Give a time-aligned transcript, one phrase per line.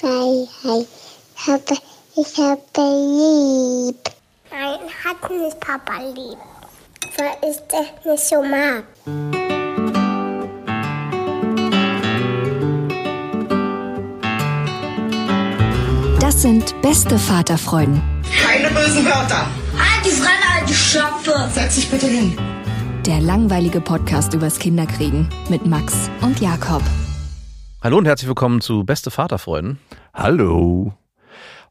[0.00, 0.86] Freiheit.
[1.36, 1.76] Ich habe,
[2.16, 2.60] ich habe
[3.86, 3.96] lieb.
[4.50, 6.38] Nein, hat nicht Papa lieb.
[7.18, 8.84] Weil ich das nicht so mag.
[16.18, 18.00] Das sind beste Vaterfreuden.
[18.42, 19.46] Keine bösen Wörter.
[19.76, 21.50] Halt die Fremde, alte Schöpfe.
[21.52, 22.38] Setz dich bitte hin.
[23.04, 26.82] Der langweilige Podcast übers Kinderkriegen mit Max und Jakob.
[27.82, 29.78] Hallo und herzlich willkommen zu Beste Vaterfreuden.
[30.12, 30.92] Hallo.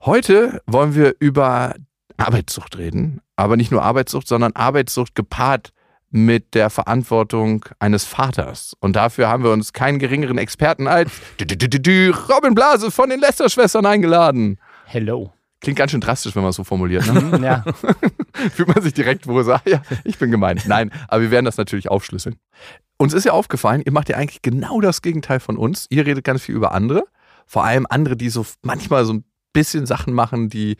[0.05, 1.75] Heute wollen wir über
[2.15, 5.71] Arbeitssucht reden, aber nicht nur Arbeitssucht, sondern Arbeitssucht gepaart
[6.09, 8.75] mit der Verantwortung eines Vaters.
[8.79, 14.57] Und dafür haben wir uns keinen geringeren Experten als Robin Blase von den Lester-Schwestern eingeladen.
[14.85, 15.33] Hello.
[15.61, 17.05] Klingt ganz schön drastisch, wenn man es so formuliert.
[17.13, 17.39] Ne?
[17.43, 17.65] Ja.
[18.53, 20.65] Fühlt man sich direkt, wo ah, ja, ich bin gemeint.
[20.65, 22.37] Nein, aber wir werden das natürlich aufschlüsseln.
[22.97, 25.87] Uns ist ja aufgefallen, ihr macht ja eigentlich genau das Gegenteil von uns.
[25.89, 27.03] Ihr redet ganz viel über andere.
[27.49, 30.77] Vor allem andere, die so manchmal so ein bisschen Sachen machen, die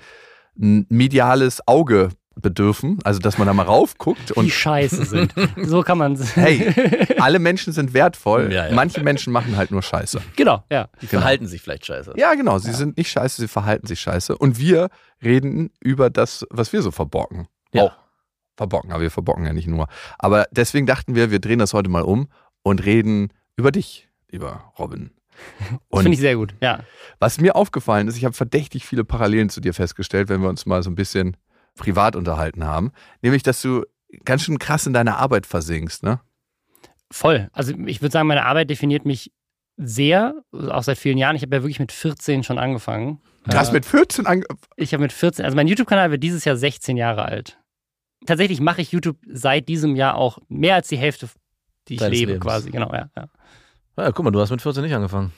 [0.56, 3.00] ein mediales Auge bedürfen.
[3.03, 5.34] Also, dass man da mal raufguckt die und scheiße sind.
[5.64, 8.53] So kann man hey, alle Menschen sind wertvoll.
[8.53, 8.76] Ja, ja.
[8.76, 10.22] Manche Menschen machen halt nur Scheiße.
[10.36, 10.89] Genau, ja.
[11.02, 12.14] Die verhalten sich vielleicht scheiße.
[12.17, 12.59] Ja, genau.
[12.59, 14.38] Sie sind nicht scheiße, sie verhalten sich scheiße.
[14.38, 14.89] Und wir
[15.23, 17.48] reden über das, was wir so verbocken.
[17.73, 17.86] Ja.
[17.86, 17.94] Auch
[18.58, 19.88] verbocken, aber wir verbocken ja nicht nur.
[20.20, 22.28] Aber deswegen dachten wir, wir drehen das heute mal um
[22.61, 25.09] und reden über dich, lieber Robin.
[25.59, 26.54] Das Und finde ich sehr gut.
[26.62, 26.84] Ja.
[27.20, 30.66] was mir aufgefallen ist, ich habe verdächtig viele Parallelen zu dir festgestellt, wenn wir uns
[30.66, 31.38] mal so ein bisschen
[31.76, 32.92] privat unterhalten haben.
[33.22, 33.86] Nämlich, dass du
[34.26, 36.20] ganz schön krass in deiner Arbeit versinkst, ne?
[37.12, 37.50] Voll.
[37.54, 39.32] Also ich würde sagen, meine Arbeit definiert mich
[39.78, 41.36] sehr, auch seit vielen Jahren.
[41.36, 43.22] Ich habe ja wirklich mit 14 schon angefangen.
[43.45, 44.45] Du hast Äh, mit 14 ange
[44.76, 47.58] Ich habe mit 14, also mein YouTube-Kanal wird dieses Jahr 16 Jahre alt.
[48.26, 51.30] Tatsächlich mache ich YouTube seit diesem Jahr auch mehr als die Hälfte,
[51.88, 52.45] die ich Deines lebe, Lebens.
[52.45, 52.70] quasi.
[52.72, 53.10] Genau, ja.
[53.16, 53.28] ja.
[54.00, 55.33] Ja, guck mal, du hast mit 14 nicht angefangen.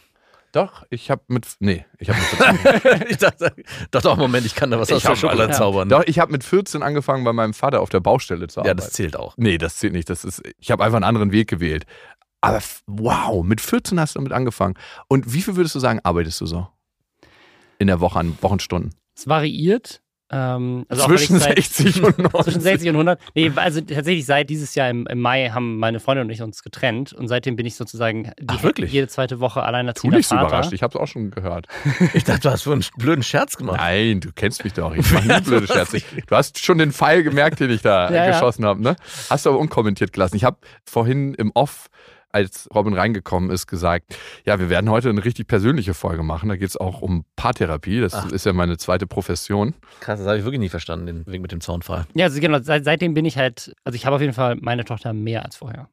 [0.51, 2.27] Doch, ich habe mit nee, ich habe mit
[2.81, 3.53] 14 ich dachte,
[3.89, 5.51] dachte auch, Moment, ich kann da was aus der ja.
[5.51, 5.87] zaubern.
[5.87, 8.77] Doch, ich habe mit 14 angefangen, bei meinem Vater auf der Baustelle zu ja, arbeiten.
[8.77, 9.33] das zählt auch.
[9.37, 10.09] Nee, das zählt nicht.
[10.09, 11.85] Das ist, ich habe einfach einen anderen Weg gewählt.
[12.41, 14.75] Aber wow, mit 14 hast du damit angefangen.
[15.07, 16.67] Und wie viel würdest du sagen, arbeitest du so?
[17.77, 18.93] In der Woche an Wochenstunden?
[19.15, 20.01] Es variiert.
[20.31, 22.41] Ähm, also Zwischen seit- 60 und 90.
[22.43, 23.19] Zwischen 60 und 100.
[23.35, 26.63] Nee, also tatsächlich seit dieses Jahr im, im Mai haben meine Freundin und ich uns
[26.63, 28.91] getrennt und seitdem bin ich sozusagen die, Ach, wirklich?
[28.93, 30.47] jede zweite Woche Tu alleinerziehender nicht so Vater.
[30.47, 30.73] überrascht.
[30.73, 31.67] Ich habe es auch schon gehört.
[32.13, 33.77] Ich dachte, du hast so einen blöden Scherz gemacht.
[33.79, 34.95] Nein, du kennst mich doch.
[34.95, 36.01] Ich mache nie blöde Scherze.
[36.27, 38.31] Du hast schon den Pfeil gemerkt, den ich da Ja, ja.
[38.31, 38.81] geschossen habe.
[38.81, 38.95] Ne?
[39.29, 40.35] Hast du aber unkommentiert gelassen.
[40.35, 41.87] Ich habe vorhin im Off,
[42.33, 46.49] als Robin reingekommen ist, gesagt, ja, wir werden heute eine richtig persönliche Folge machen.
[46.49, 47.99] Da geht es auch um Paartherapie.
[48.01, 48.31] Das Ach.
[48.31, 49.73] ist ja meine zweite Profession.
[49.99, 52.05] Krass, das habe ich wirklich nicht verstanden, den Weg mit dem Zaunfall.
[52.13, 54.85] Ja, also genau, seit, seitdem bin ich halt, also ich habe auf jeden Fall meine
[54.85, 55.89] Tochter mehr als vorher.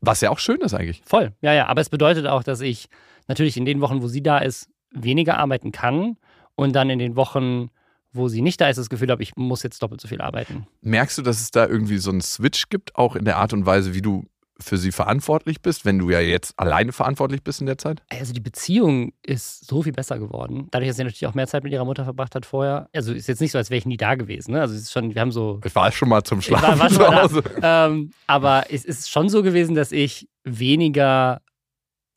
[0.00, 1.02] Was ja auch schön ist eigentlich.
[1.04, 1.66] Voll, ja, ja.
[1.66, 2.88] Aber es bedeutet auch, dass ich
[3.28, 6.16] natürlich in den Wochen, wo sie da ist, weniger arbeiten kann
[6.54, 7.70] und dann in den Wochen,
[8.12, 10.66] wo sie nicht da ist, das Gefühl habe, ich muss jetzt doppelt so viel arbeiten.
[10.82, 13.66] Merkst du, dass es da irgendwie so einen Switch gibt, auch in der Art und
[13.66, 14.24] Weise, wie du
[14.60, 18.02] für sie verantwortlich bist, wenn du ja jetzt alleine verantwortlich bist in der Zeit?
[18.08, 20.68] Also die Beziehung ist so viel besser geworden.
[20.70, 22.88] Dadurch, dass sie natürlich auch mehr Zeit mit ihrer Mutter verbracht hat vorher.
[22.92, 24.52] Also ist jetzt nicht so, als wäre ich nie da gewesen.
[24.52, 24.60] Ne?
[24.60, 26.90] Also es ist schon, wir haben so Ich war schon mal zum Schlafen war, war
[26.90, 27.42] zu Hause.
[27.62, 31.40] Ähm, aber es ist schon so gewesen, dass ich weniger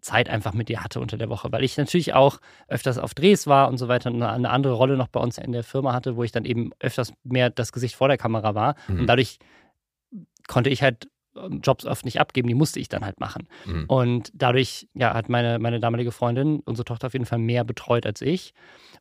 [0.02, 3.48] Zeit einfach mit ihr hatte unter der Woche, weil ich natürlich auch öfters auf Drehs
[3.48, 6.16] war und so weiter und eine, andere Rolle noch bei uns in der Firma hatte,
[6.16, 8.76] wo ich dann eben öfters mehr das Gesicht vor der Kamera war.
[8.88, 9.02] Mhm.
[9.02, 9.40] Und dadurch
[10.48, 11.10] konnte ich halt
[11.62, 13.48] Jobs oft nicht abgeben, die musste ich dann halt machen.
[13.66, 13.86] Mhm.
[13.88, 18.06] Und dadurch ja, hat meine, meine damalige Freundin unsere Tochter auf jeden Fall mehr betreut
[18.06, 18.54] als ich.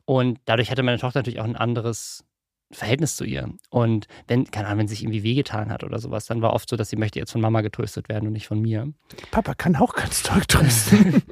[0.05, 2.23] Und dadurch hatte meine Tochter natürlich auch ein anderes
[2.71, 3.49] Verhältnis zu ihr.
[3.69, 6.69] Und wenn, keine Ahnung, wenn sie sich irgendwie wehgetan hat oder sowas, dann war oft
[6.69, 8.91] so, dass sie möchte jetzt von Mama getröstet werden und nicht von mir.
[9.31, 11.23] Papa kann auch ganz toll trösten.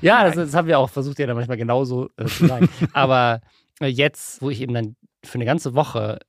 [0.00, 2.68] Ja, das, das haben wir auch versucht, ja dann manchmal genauso äh, zu sagen.
[2.92, 3.40] Aber
[3.80, 6.20] äh, jetzt, wo ich eben dann für eine ganze Woche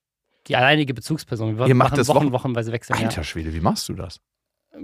[0.47, 2.97] die alleinige Bezugsperson, wir Ihr macht das Wochen, Wochen- wochenweise wechseln.
[2.97, 4.19] Alter Schwede, wie machst du das?
[4.73, 4.79] Ja.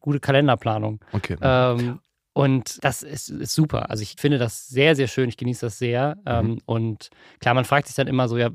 [0.00, 1.00] Gute Kalenderplanung.
[1.12, 1.36] Okay.
[1.40, 2.00] Ähm,
[2.36, 3.90] und das ist, ist super.
[3.90, 5.28] Also ich finde das sehr, sehr schön.
[5.28, 6.16] Ich genieße das sehr.
[6.26, 8.50] Ähm, und klar, man fragt sich dann immer so, ja,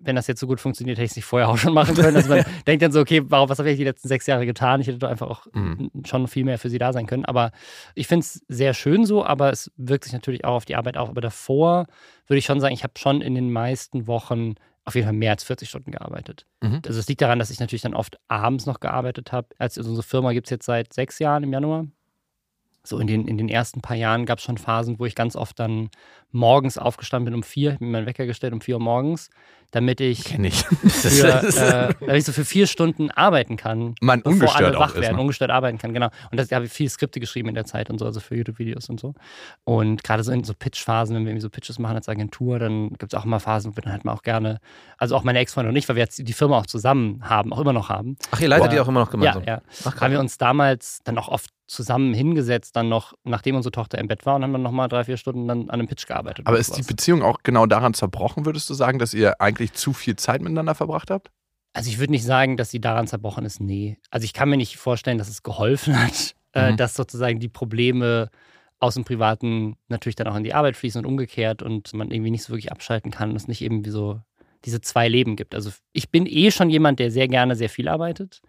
[0.00, 2.16] wenn das jetzt so gut funktioniert, hätte ich es nicht vorher auch schon machen können.
[2.16, 4.80] Also man denkt dann so, okay, warum, was habe ich die letzten sechs Jahre getan?
[4.80, 5.90] Ich hätte doch einfach auch Mhm.
[6.04, 7.24] schon viel mehr für sie da sein können.
[7.24, 7.52] Aber
[7.94, 10.96] ich finde es sehr schön so, aber es wirkt sich natürlich auch auf die Arbeit
[10.96, 11.08] auf.
[11.08, 11.86] Aber davor
[12.26, 14.54] würde ich schon sagen, ich habe schon in den meisten Wochen
[14.84, 16.46] auf jeden Fall mehr als 40 Stunden gearbeitet.
[16.62, 16.82] Mhm.
[16.86, 19.48] Also es liegt daran, dass ich natürlich dann oft abends noch gearbeitet habe.
[19.58, 21.86] Also unsere Firma gibt es jetzt seit sechs Jahren im Januar.
[22.82, 25.36] So in den, in den ersten paar Jahren gab es schon Phasen, wo ich ganz
[25.36, 25.90] oft dann
[26.30, 29.28] morgens aufgestanden bin um vier, mir meinen Wecker gestellt um vier Uhr morgens,
[29.70, 30.64] damit ich Kenn ich.
[30.64, 33.94] für, äh, ich so für vier Stunden arbeiten kann.
[34.00, 35.22] Man bevor ungestört wach ist, werden, ne?
[35.22, 36.08] ungestört arbeiten kann, genau.
[36.30, 38.36] Und das da habe ich viele Skripte geschrieben in der Zeit und so, also für
[38.36, 39.14] YouTube-Videos und so.
[39.64, 42.90] Und gerade so in so Pitch-Phasen, wenn wir irgendwie so Pitches machen als Agentur, dann
[42.90, 44.58] gibt es auch immer Phasen, wo wir dann halt mal auch gerne,
[44.98, 47.60] also auch meine Ex-Freundin und ich, weil wir jetzt die Firma auch zusammen haben, auch
[47.60, 48.16] immer noch haben.
[48.30, 48.74] Ach, ihr leitet Boah.
[48.74, 49.44] die auch immer noch gemeinsam?
[49.44, 49.62] Ja, ja.
[49.84, 53.98] Ach, haben wir uns damals dann auch oft zusammen hingesetzt, dann noch, nachdem unsere Tochter
[53.98, 56.46] im Bett war und haben dann nochmal drei, vier Stunden dann an einem Pitch gearbeitet.
[56.46, 56.88] Aber ist die sowas.
[56.88, 60.74] Beziehung auch genau daran zerbrochen, würdest du sagen, dass ihr eigentlich zu viel Zeit miteinander
[60.74, 61.30] verbracht habt?
[61.72, 63.98] Also ich würde nicht sagen, dass sie daran zerbrochen ist, nee.
[64.10, 66.76] Also ich kann mir nicht vorstellen, dass es geholfen hat, äh, Mhm.
[66.76, 68.28] dass sozusagen die Probleme
[68.80, 72.30] aus dem Privaten natürlich dann auch in die Arbeit fließen und umgekehrt und man irgendwie
[72.30, 74.20] nicht so wirklich abschalten kann und es nicht eben wie so
[74.64, 75.54] diese zwei Leben gibt.
[75.54, 78.40] Also ich bin eh schon jemand, der sehr gerne sehr viel arbeitet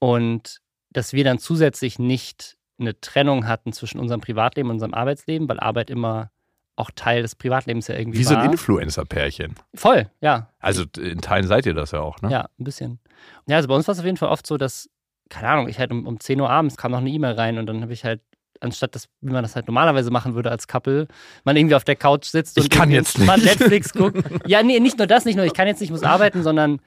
[0.00, 0.60] und
[0.90, 5.60] dass wir dann zusätzlich nicht eine Trennung hatten zwischen unserem Privatleben und unserem Arbeitsleben, weil
[5.60, 6.30] Arbeit immer
[6.76, 8.42] auch Teil des Privatlebens ja irgendwie Wie so war.
[8.42, 9.54] ein Influencer-Pärchen.
[9.74, 10.48] Voll, ja.
[10.60, 12.30] Also in Teilen seid ihr das ja auch, ne?
[12.30, 12.98] Ja, ein bisschen.
[13.46, 14.88] Ja, also bei uns war es auf jeden Fall oft so, dass,
[15.30, 17.66] keine Ahnung, ich halt um, um 10 Uhr abends kam noch eine E-Mail rein und
[17.66, 18.20] dann habe ich halt,
[18.60, 21.06] anstatt das, wie man das halt normalerweise machen würde als Couple,
[21.44, 23.44] man irgendwie auf der Couch sitzt Ich und kann jetzt nicht.
[23.44, 24.18] Netflix guckt.
[24.46, 26.80] Ja, nee, nicht nur das, nicht nur, ich kann jetzt nicht, ich muss arbeiten, sondern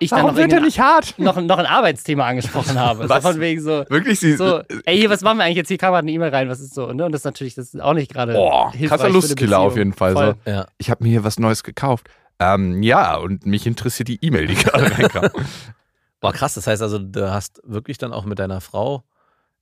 [0.00, 1.14] ich dann Warum noch, wird er nicht hart?
[1.18, 3.08] noch, noch ein Arbeitsthema angesprochen habe.
[3.08, 3.22] Was?
[3.22, 4.34] So von wegen so, Wirklich, sie.
[4.34, 5.68] so, ey, hier, was machen wir eigentlich jetzt?
[5.68, 6.92] Hier kam gerade eine E-Mail rein, was ist so?
[6.92, 7.04] Ne?
[7.04, 8.32] Und das ist natürlich, das ist auch nicht gerade.
[8.32, 10.14] Boah, krasser Lustkiller auf jeden Fall.
[10.14, 10.34] Voll.
[10.44, 10.50] So.
[10.50, 10.66] Ja.
[10.78, 12.08] Ich habe mir hier was Neues gekauft.
[12.40, 15.28] Ähm, ja, und mich interessiert die E-Mail, die gerade reinkam.
[16.20, 16.54] Boah, krass.
[16.54, 19.04] Das heißt also, du hast wirklich dann auch mit deiner Frau,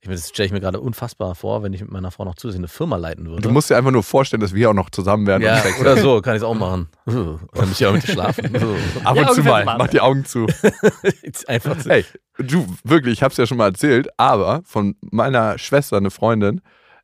[0.01, 2.35] ich meine, das stelle ich mir gerade unfassbar vor, wenn ich mit meiner Frau noch
[2.35, 3.41] zusätzlich eine Firma leiten würde.
[3.41, 5.79] Du musst dir einfach nur vorstellen, dass wir auch noch zusammen werden ja, und Sex
[5.81, 6.87] oder so, kann ich es auch machen.
[7.05, 8.45] Dann muss ich auch mit dir schlafen.
[9.03, 9.65] Ab Ja, und zu mal.
[9.65, 10.47] Mach die Augen zu.
[11.47, 11.89] Einfach so.
[11.89, 12.05] Hey,
[12.37, 16.61] du, wirklich, ich hab's ja schon mal erzählt, aber von meiner Schwester, eine Freundin,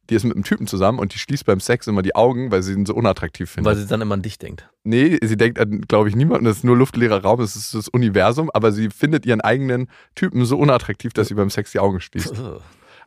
[0.10, 2.64] die ist mit einem Typen zusammen und die schließt beim Sex immer die Augen, weil
[2.64, 3.74] sie ihn so unattraktiv findet.
[3.74, 4.70] Weil sie dann immer an dich denkt.
[4.84, 7.90] Nee, sie denkt an, glaube ich, niemanden, das ist nur luftleerer Raum, es ist das
[7.90, 12.00] Universum, aber sie findet ihren eigenen Typen so unattraktiv, dass sie beim Sex die Augen
[12.00, 12.34] schließt.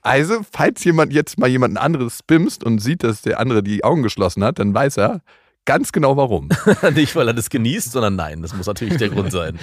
[0.02, 4.02] Also, falls jemand jetzt mal jemanden anderes spimst und sieht, dass der andere die Augen
[4.02, 5.22] geschlossen hat, dann weiß er
[5.64, 6.48] ganz genau warum.
[6.94, 9.58] Nicht, weil er das genießt, sondern nein, das muss natürlich der Grund sein.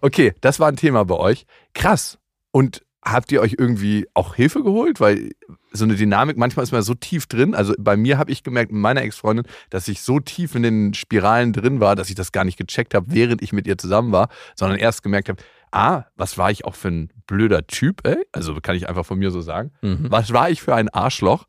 [0.00, 1.46] Okay, das war ein Thema bei euch.
[1.74, 2.18] Krass.
[2.52, 5.00] Und habt ihr euch irgendwie auch Hilfe geholt?
[5.00, 5.30] Weil
[5.72, 7.54] so eine Dynamik, manchmal ist man so tief drin.
[7.54, 10.94] Also bei mir habe ich gemerkt, mit meiner Ex-Freundin, dass ich so tief in den
[10.94, 14.12] Spiralen drin war, dass ich das gar nicht gecheckt habe, während ich mit ihr zusammen
[14.12, 18.18] war, sondern erst gemerkt habe, ah, was war ich auch für ein blöder Typ, ey?
[18.32, 19.72] Also kann ich einfach von mir so sagen.
[19.82, 20.06] Mhm.
[20.10, 21.46] Was war ich für ein Arschloch?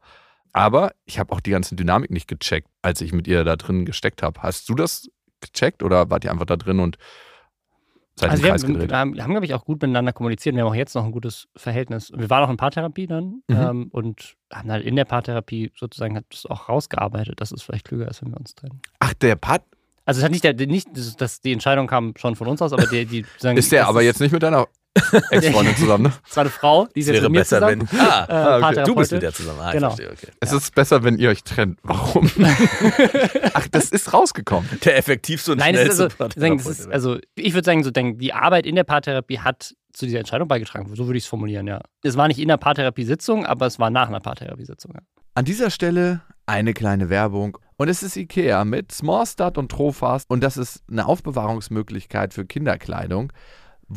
[0.54, 3.86] Aber ich habe auch die ganze Dynamik nicht gecheckt, als ich mit ihr da drin
[3.86, 4.42] gesteckt habe.
[4.42, 5.10] Hast du das
[5.42, 6.98] gecheckt oder wart ihr einfach da drin und
[8.20, 10.56] seid Also wir Kreis haben, wir haben, haben glaube ich, auch gut miteinander kommuniziert.
[10.56, 12.12] Wir haben auch jetzt noch ein gutes Verhältnis.
[12.16, 13.56] Wir waren auch in Paartherapie dann Mhm.
[13.56, 17.86] ähm, und haben halt in der Paartherapie sozusagen hat das auch rausgearbeitet, dass es vielleicht
[17.88, 18.82] klüger ist, wenn wir uns trennen.
[19.00, 19.64] Ach, der Part
[20.06, 20.88] Also es hat nicht, der, nicht
[21.20, 24.02] dass- die Entscheidung kam schon von uns aus, aber der, die sagen, ist der aber
[24.04, 24.68] jetzt nicht mit deiner
[25.32, 26.14] Ex-Freundin zusammen, ne?
[26.30, 27.88] Es war eine Frau, die ist jetzt wäre mit mir besser, zusammen.
[27.92, 28.00] wenn.
[28.00, 28.84] Ah, Äh, Ah, okay.
[28.86, 29.60] Du bist mit der zusammen.
[29.60, 29.88] Ah, ich Genau.
[29.90, 30.28] verstehe, okay.
[30.40, 31.80] Es ist besser, wenn ihr euch trennt.
[31.84, 32.30] Warum?
[33.54, 34.70] Ach, das ist rausgekommen.
[34.86, 37.84] Der effektivste und Nein, es ist schnellste also, sagen, das ist, also ich würde sagen,
[37.84, 40.94] so denken, die Arbeit in der Paartherapie hat zu dieser Entscheidung beigetragen.
[40.96, 41.80] So würde ich es formulieren, ja.
[42.04, 44.92] Es war nicht in der Paartherapiesitzung, aber es war nach einer Paartherapiesitzung.
[44.96, 45.02] Ja.
[45.36, 47.58] An dieser Stelle eine kleine Werbung.
[47.78, 50.30] Und es ist Ikea mit Smallstart und Trofast.
[50.30, 53.32] Und das ist eine Aufbewahrungsmöglichkeit für Kinderkleidung,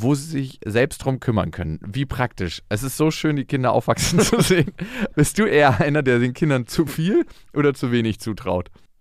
[0.03, 1.81] wo sie sich selbst drum kümmern können.
[1.87, 2.63] Wie praktisch.
[2.69, 4.73] Es ist so schön, die Kinder aufwachsen zu sehen.
[5.15, 8.71] Bist du eher einer, der den Kindern zu viel oder zu wenig zutraut?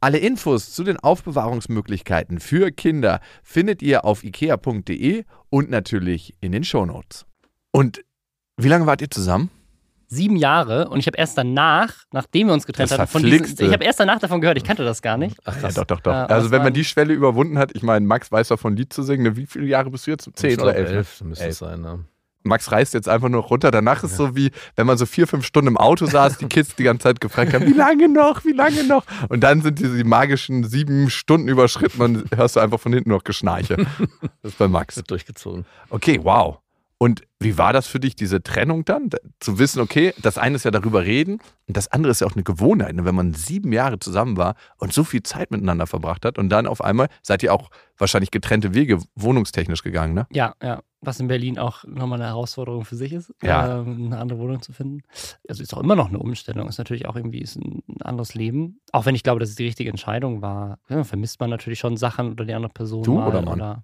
[0.00, 6.64] Alle Infos zu den Aufbewahrungsmöglichkeiten für Kinder findet ihr auf ikea.de und natürlich in den
[6.64, 7.24] Shownotes.
[7.70, 8.04] Und
[8.58, 9.50] wie lange wart ihr zusammen?
[10.08, 13.66] Sieben Jahre und ich habe erst danach, nachdem wir uns getrennt Das hatten, von diesen,
[13.66, 15.36] ich habe erst danach davon gehört, ich kannte das gar nicht.
[15.44, 16.12] Ach Ja, doch, doch, doch.
[16.12, 19.02] Ja, also wenn man die Schwelle überwunden hat, ich meine, Max weiß davon Lied zu
[19.02, 19.36] singen, ne?
[19.36, 20.30] wie viele Jahre bist du jetzt?
[20.34, 21.20] Zehn oder elf?
[21.20, 21.28] ne?
[21.28, 21.52] müsste Elf.
[21.52, 21.80] es sein.
[21.80, 22.04] Ne?
[22.46, 23.70] Max reist jetzt einfach nur runter.
[23.70, 26.74] Danach ist so wie, wenn man so vier, fünf Stunden im Auto saß, die Kids
[26.76, 29.04] die ganze Zeit gefragt haben, wie lange noch, wie lange noch?
[29.28, 33.24] Und dann sind diese magischen sieben Stunden überschritten und hörst du einfach von hinten noch
[33.24, 33.76] Geschnarche.
[34.42, 34.96] Das ist bei Max.
[34.96, 35.64] Wird durchgezogen.
[35.90, 36.58] Okay, wow.
[36.98, 39.10] Und wie war das für dich, diese Trennung dann?
[39.10, 42.26] Da- Zu wissen, okay, das eine ist ja darüber reden und das andere ist ja
[42.26, 43.04] auch eine Gewohnheit, ne?
[43.04, 46.66] wenn man sieben Jahre zusammen war und so viel Zeit miteinander verbracht hat und dann
[46.66, 50.26] auf einmal seid ihr auch wahrscheinlich getrennte Wege wohnungstechnisch gegangen, ne?
[50.32, 50.80] Ja, ja.
[51.06, 53.78] Was in Berlin auch nochmal eine Herausforderung für sich ist, Ja.
[53.80, 55.02] ähm, eine andere Wohnung zu finden.
[55.48, 56.68] Also ist auch immer noch eine Umstellung.
[56.68, 58.80] Ist natürlich auch irgendwie ein anderes Leben.
[58.92, 61.96] Auch wenn ich glaube, dass es die richtige Entscheidung war, ja, vermisst man natürlich schon
[61.96, 63.02] Sachen oder die andere Person.
[63.04, 63.54] Du mal oder Mann?
[63.60, 63.82] Oder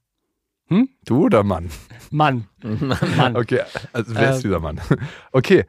[1.05, 1.71] Du oder Mann?
[2.11, 2.49] Mann.
[3.17, 3.37] Mann.
[3.37, 3.61] Okay,
[3.93, 4.43] also wer ist Ähm.
[4.43, 4.81] dieser Mann?
[5.33, 5.65] Okay,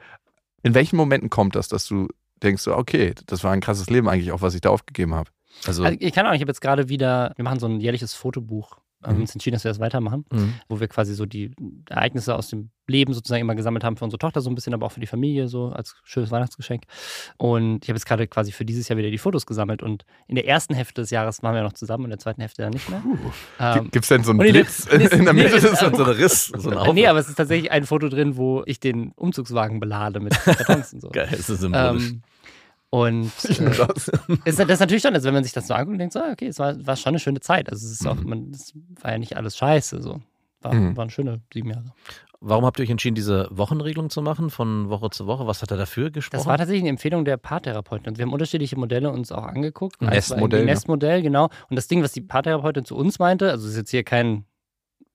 [0.64, 2.08] in welchen Momenten kommt das, dass du
[2.42, 5.30] denkst, so, okay, das war ein krasses Leben eigentlich auch, was ich da aufgegeben habe?
[5.68, 8.14] Also, Also ich kann auch, ich habe jetzt gerade wieder, wir machen so ein jährliches
[8.14, 8.78] Fotobuch.
[9.04, 9.22] Haben Mhm.
[9.22, 10.54] uns entschieden, dass wir das weitermachen, Mhm.
[10.70, 11.52] wo wir quasi so die
[11.90, 14.86] Ereignisse aus dem Leben sozusagen immer gesammelt haben für unsere Tochter, so ein bisschen, aber
[14.86, 16.84] auch für die Familie, so als schönes Weihnachtsgeschenk.
[17.38, 19.82] Und ich habe jetzt gerade quasi für dieses Jahr wieder die Fotos gesammelt.
[19.82, 22.62] Und in der ersten Hälfte des Jahres waren wir noch zusammen, in der zweiten Hälfte
[22.64, 23.02] dann nicht mehr.
[23.60, 25.80] Ähm, gibt es denn so einen und Blitz in, in der nee, Mitte des ist
[25.80, 26.96] So ein Riss, so ein Aufwand.
[26.96, 30.94] nee, aber es ist tatsächlich ein Foto drin, wo ich den Umzugswagen belade mit Kartons
[30.94, 31.10] und so.
[31.10, 32.10] Geil, ist das symbolisch.
[32.10, 32.22] Ähm,
[32.94, 34.08] und äh, Das-
[34.46, 36.32] ist, das natürlich schon, also wenn man sich das so anguckt und denkt, so, ah,
[36.32, 37.70] okay, es war, war schon eine schöne Zeit.
[37.72, 38.30] Also es ist auch, Mhm.
[38.30, 40.02] man, es war ja nicht alles scheiße.
[40.04, 40.22] So.
[40.62, 40.96] War, Mhm.
[40.96, 41.86] waren schöne sieben Jahre.
[42.40, 45.48] Warum habt ihr euch entschieden, diese Wochenregelung zu machen, von Woche zu Woche?
[45.48, 46.38] Was hat er dafür gesprochen?
[46.40, 48.10] Das war tatsächlich eine Empfehlung der Paartherapeutin.
[48.10, 50.00] Und wir haben unterschiedliche Modelle uns auch angeguckt.
[50.02, 50.66] War Nestmodell, irgendwie ne?
[50.74, 51.46] Nestmodell, genau.
[51.70, 54.46] Und das Ding, was die Paartherapeutin zu uns meinte, also es ist jetzt hier kein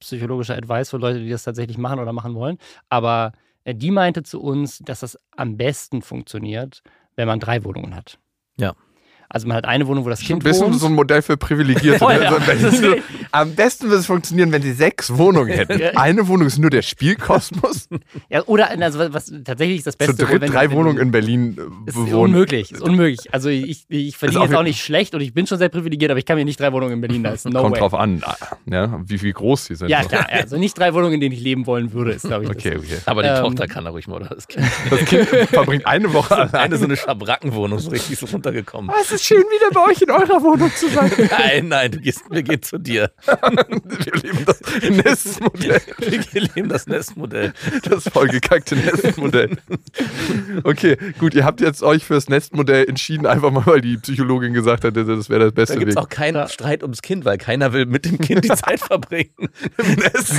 [0.00, 2.58] psychologischer Advice für Leute, die das tatsächlich machen oder machen wollen,
[2.88, 3.32] aber
[3.64, 6.82] äh, die meinte zu uns, dass das am besten funktioniert,
[7.18, 8.20] wenn man drei Wohnungen hat.
[8.60, 8.75] Ja.
[9.30, 10.80] Also man hat eine Wohnung, wo das Ein Kind bisschen wohnt.
[10.80, 11.99] so ein Modell für Privilegierte.
[11.99, 12.25] Voll, ne?
[12.25, 12.30] ja.
[12.30, 12.94] so in Berlin so,
[13.32, 15.97] am besten würde es funktionieren, wenn sie sechs Wohnungen hätten.
[15.99, 17.88] Eine Wohnung ist nur der Spielkosmos.
[18.30, 20.25] Ja, oder also was, was tatsächlich ist das Zu Beste.
[20.26, 22.14] dritt wenn- drei wenn du- Wohnungen in Berlin äh, Ist bewohnen.
[22.35, 23.32] unmöglich, ist unmöglich.
[23.32, 26.11] Also ich, ich verdiene auch jetzt auch nicht schlecht und ich bin schon sehr privilegiert,
[26.11, 27.50] aber ich kann mir nicht drei Wohnungen in Berlin leisten.
[27.50, 27.80] No Kommt way.
[27.80, 28.23] drauf an,
[28.66, 29.88] ja, wie, wie groß sie sind.
[29.88, 30.26] Ja, klar.
[30.30, 32.50] Also nicht drei Wohnungen, in denen ich leben wollen würde, ist, glaube ich.
[32.50, 32.82] Okay, Das.
[32.85, 32.97] okay.
[33.06, 34.28] aber die Ähm, Tochter kann da ruhig mal, oder?
[34.35, 34.66] Das Kind.
[34.90, 36.58] Das Kind verbringt eine Woche alleine.
[36.58, 38.90] Eine so eine Schabrackenwohnung, so richtig so runtergekommen.
[38.90, 41.10] Ah, es ist schön, wieder bei euch in eurer Wohnung zu sein.
[41.30, 43.10] Nein, nein, du gehst, wir gehen zu dir.
[43.20, 45.80] Wir lieben das Nestmodell.
[45.98, 47.52] Wir leben das Nestmodell.
[47.82, 49.56] Das vollgekackte Nestmodell.
[50.64, 54.84] Okay, gut, ihr habt jetzt euch fürs Nestmodell entschieden, einfach mal, weil die Psychologin gesagt
[54.84, 56.02] hat, das wäre der Da beste gibt es Weg.
[56.02, 59.30] auch keinen Streit ums Kind, weil keiner will mit dem Kind die Zeit verbringen.
[59.78, 60.32] Im Nest.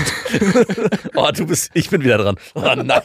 [1.15, 2.35] Oh, du bist, ich bin wieder dran.
[2.55, 3.01] Oh nein,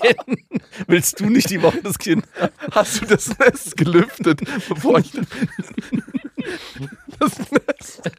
[0.86, 2.28] willst du nicht die Woche des Kindes?
[2.70, 5.10] Hast du das Nest gelüftet, bevor ich
[7.18, 8.02] das Nest.
[8.04, 8.10] Oh.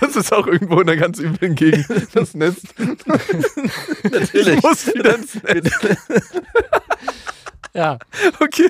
[0.00, 1.86] Das ist auch irgendwo in einer ganz üblen Gegend.
[2.12, 2.74] Das Nest.
[4.02, 4.56] Natürlich.
[4.56, 5.70] Ich muss wieder ins Nest.
[7.72, 8.00] Ja.
[8.40, 8.68] Okay.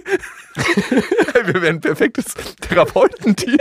[1.33, 3.57] Wir wären ein perfektes Therapeutenteam.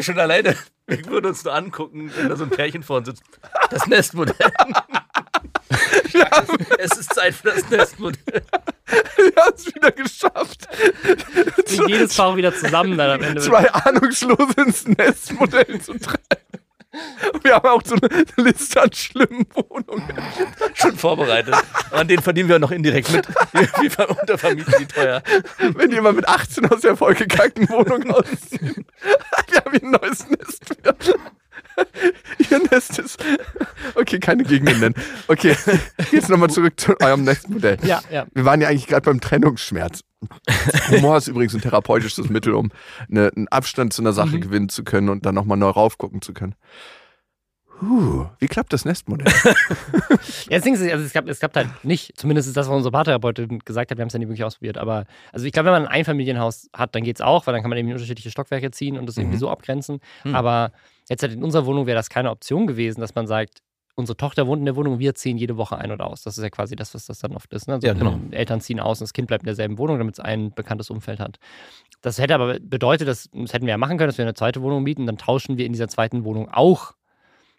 [0.00, 0.56] Schon alleine,
[0.86, 3.22] wir würden uns nur angucken, wenn da so ein Pärchen vor uns sitzt.
[3.70, 4.34] Das Nestmodell.
[6.78, 8.42] Es ist Zeit für das Nestmodell.
[9.16, 10.68] Wir haben es wieder geschafft.
[11.78, 13.40] Und jedes Paar auch wieder zusammen dann am Ende.
[13.40, 16.18] Zwei Ahnungslose ins Nestmodell zu treiben.
[17.42, 20.12] Wir haben auch so eine Liste an schlimmen Wohnungen.
[20.74, 21.54] Schon vorbereitet.
[21.90, 23.26] An den verdienen wir noch indirekt mit.
[23.52, 25.22] Wir, wir untervermieten die teuer.
[25.58, 28.86] Wenn jemand mit 18 aus der vollgekackten Wohnung auszieht.
[29.48, 30.94] Wir haben hier ein neues Nest wieder.
[32.50, 33.22] Ihr Nest ist.
[33.94, 34.94] Okay, keine Gegenden nennen.
[35.28, 35.56] Okay,
[36.12, 37.78] jetzt nochmal zurück zu eurem Nestmodell.
[37.82, 38.26] Ja, ja.
[38.32, 40.00] Wir waren ja eigentlich gerade beim Trennungsschmerz.
[40.90, 42.70] Humor ist übrigens ein therapeutisches Mittel, um
[43.10, 46.32] eine, einen Abstand zu einer Sache gewinnen zu können und dann nochmal neu raufgucken zu
[46.32, 46.54] können.
[47.80, 49.32] Huh, wie klappt das Nestmodell?
[50.48, 52.16] Ja, das Ding ist, also es klappt, es klappt halt nicht.
[52.16, 53.98] Zumindest ist das, was unsere Paartherapeutin gesagt hat.
[53.98, 54.78] Wir haben es ja nie wirklich ausprobiert.
[54.78, 57.62] Aber also ich glaube, wenn man ein Einfamilienhaus hat, dann geht es auch, weil dann
[57.62, 60.00] kann man eben unterschiedliche Stockwerke ziehen und das irgendwie so abgrenzen.
[60.22, 60.34] Hm.
[60.34, 60.72] Aber
[61.08, 63.60] jetzt halt in unserer Wohnung wäre das keine Option gewesen, dass man sagt,
[63.96, 66.22] unsere Tochter wohnt in der Wohnung, wir ziehen jede Woche ein und aus.
[66.22, 67.68] Das ist ja quasi das, was das dann oft ist.
[67.68, 67.74] Ne?
[67.74, 68.18] Also Ja, genau.
[68.32, 71.20] Eltern ziehen aus und das Kind bleibt in derselben Wohnung, damit es ein bekanntes Umfeld
[71.20, 71.38] hat.
[72.00, 74.62] Das hätte aber bedeutet, dass, das hätten wir ja machen können, dass wir eine zweite
[74.62, 76.94] Wohnung mieten, dann tauschen wir in dieser zweiten Wohnung auch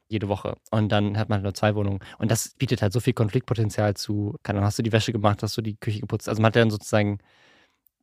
[0.08, 0.58] jede Woche.
[0.72, 2.00] Und dann hat man nur zwei Wohnungen.
[2.20, 4.36] Und das bietet halt so viel Konfliktpotenzial zu.
[4.44, 6.30] Keine Ahnung, hast du die Wäsche gemacht, hast du die Küche geputzt.
[6.30, 7.20] Also man hat dann sozusagen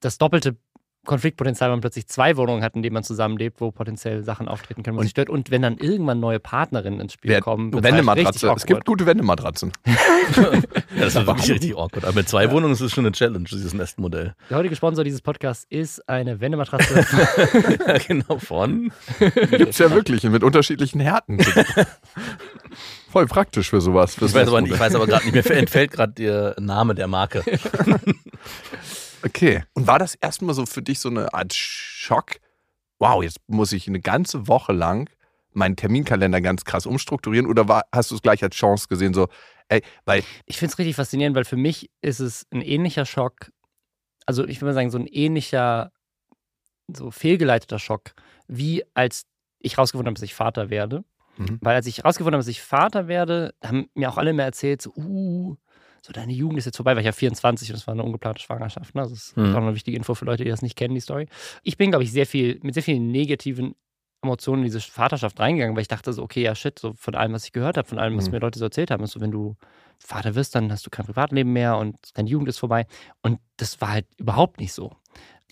[0.01, 0.57] das Doppelte
[1.05, 4.85] Konfliktpotenzial, wenn man plötzlich zwei Wohnungen hat, in denen man zusammenlebt, wo potenziell Sachen auftreten
[4.85, 5.31] können, was sich stört.
[5.31, 8.53] Und wenn dann irgendwann neue Partnerinnen ins Spiel Wer- kommen, wird's halt Wendematratze.
[8.55, 9.73] Es gibt gute Wendematratzen.
[10.95, 12.05] Ja, das ist wirklich richtig awkward.
[12.05, 14.35] Aber mit zwei Wohnungen ist es schon eine Challenge, dieses Nestmodell.
[14.49, 16.95] Der heutige Sponsor dieses Podcasts ist eine Wendematratze.
[17.87, 18.93] Ja, genau, von.
[19.51, 21.39] Gibt's ja wirklich mit unterschiedlichen Härten.
[23.11, 24.15] Voll praktisch für sowas.
[24.15, 27.09] fürs Ich weiß aber, ich weiß aber gerade nicht, mir entfällt gerade der Name der
[27.09, 27.43] Marke.
[29.25, 29.65] Okay.
[29.75, 32.41] Und war das erstmal so für dich so eine Art Schock?
[32.99, 35.09] Wow, jetzt muss ich eine ganze Woche lang
[35.55, 39.29] meinen Terminkalender ganz krass umstrukturieren oder war, hast du es gleich als Chance gesehen, so,
[39.69, 43.51] ey, weil, Ich finde es richtig faszinierend, weil für mich ist es ein ähnlicher Schock,
[44.27, 45.93] also ich würde mal sagen, so ein ähnlicher,
[46.89, 48.13] so fehlgeleiteter Schock,
[48.47, 49.25] wie als
[49.59, 51.05] ich rausgefunden habe, dass ich Vater werde.
[51.37, 51.59] Mhm.
[51.61, 54.83] Weil als ich rausgefunden habe, dass ich Vater werde, haben mir auch alle immer erzählt,
[54.83, 55.57] so, uh,
[56.05, 58.43] so deine Jugend ist jetzt vorbei, weil ich ja 24 und es war eine ungeplante
[58.43, 58.95] Schwangerschaft.
[58.95, 59.03] Ne?
[59.03, 59.55] Das ist Mhm.
[59.55, 61.27] auch eine wichtige Info für Leute, die das nicht kennen, die Story.
[61.63, 63.75] Ich bin, glaube ich, sehr viel, mit sehr vielen negativen
[64.25, 67.33] Emotionen in diese Vaterschaft reingegangen, weil ich dachte so, okay, ja shit, so von allem,
[67.33, 68.33] was ich gehört habe, von allem, was Mhm.
[68.33, 69.57] mir Leute so erzählt haben, ist so, wenn du
[69.99, 72.87] Vater wirst, dann hast du kein Privatleben mehr und deine Jugend ist vorbei.
[73.23, 74.93] Und das war halt überhaupt nicht so.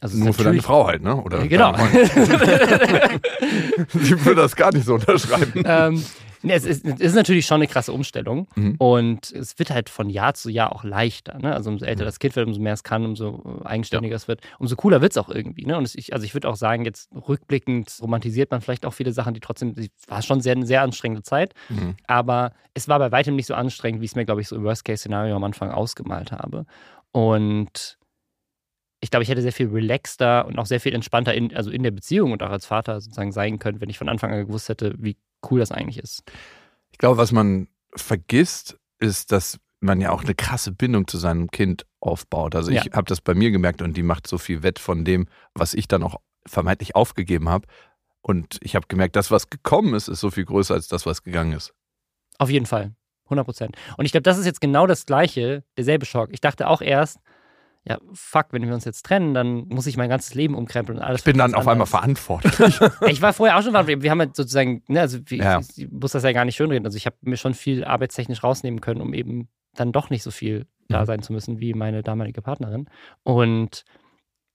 [0.00, 1.14] Also nur für deine Frau halt, ne?
[1.22, 1.72] Oder Ja, genau.
[3.94, 5.62] Die würde das gar nicht so unterschreiben.
[5.64, 6.04] ähm,
[6.42, 8.76] es, ist, es ist natürlich schon eine krasse Umstellung Mhm.
[8.78, 11.38] und es wird halt von Jahr zu Jahr auch leichter.
[11.38, 11.52] Ne?
[11.54, 11.90] Also umso Mhm.
[11.90, 15.00] älter das Kind wird, umso mehr es kann, umso äh, eigenständiger es wird, umso cooler
[15.00, 15.66] wird es auch irgendwie.
[15.66, 15.76] Ne?
[15.76, 19.12] Und es, ich, also ich würde auch sagen, jetzt rückblickend romantisiert man vielleicht auch viele
[19.12, 21.96] Sachen, die trotzdem, es war schon sehr, eine sehr anstrengende Zeit, Mhm.
[22.06, 24.56] aber es war bei weitem nicht so anstrengend, wie ich es mir, glaube ich, so
[24.56, 26.64] im Worst-Case-Szenario am Anfang ausgemalt habe.
[27.12, 27.98] Und
[29.02, 31.82] ich glaube, ich hätte sehr viel relaxter und auch sehr viel entspannter in, also in
[31.82, 34.68] der Beziehung und auch als Vater sozusagen sein können, wenn ich von Anfang an gewusst
[34.68, 35.16] hätte, wie
[35.50, 36.22] cool das eigentlich ist.
[36.92, 41.50] Ich glaube, was man vergisst, ist, dass man ja auch eine krasse Bindung zu seinem
[41.50, 42.54] Kind aufbaut.
[42.54, 42.92] Also ich Ja.
[42.92, 45.88] habe das bei mir gemerkt und die macht so viel wett von dem, was ich
[45.88, 46.16] dann auch
[46.46, 47.66] vermeintlich aufgegeben habe.
[48.22, 51.22] Und ich habe gemerkt, das, was gekommen ist, ist so viel größer als das, was
[51.22, 51.72] gegangen ist.
[52.38, 52.94] Auf jeden Fall.
[53.24, 53.76] 100 Prozent.
[53.96, 56.28] Und ich glaube, das ist jetzt genau das Gleiche, derselbe Schock.
[56.32, 57.18] Ich dachte auch erst,
[57.84, 61.04] ja, fuck, wenn wir uns jetzt trennen, dann muss ich mein ganzes Leben umkrempeln und
[61.04, 61.20] alles.
[61.20, 62.52] Ich bin dann auf einmal verantwortlich.
[63.08, 64.02] Ich war vorher auch schon verantwortlich.
[64.02, 65.60] Wir haben halt sozusagen, ne, also wie, Ja.
[65.60, 66.84] ich, ich muss das ja gar nicht schönreden.
[66.86, 70.30] Also ich habe mir schon viel arbeitstechnisch rausnehmen können, um eben dann doch nicht so
[70.30, 71.06] viel da Mhm.
[71.06, 72.88] sein zu müssen wie meine damalige Partnerin.
[73.22, 73.84] Und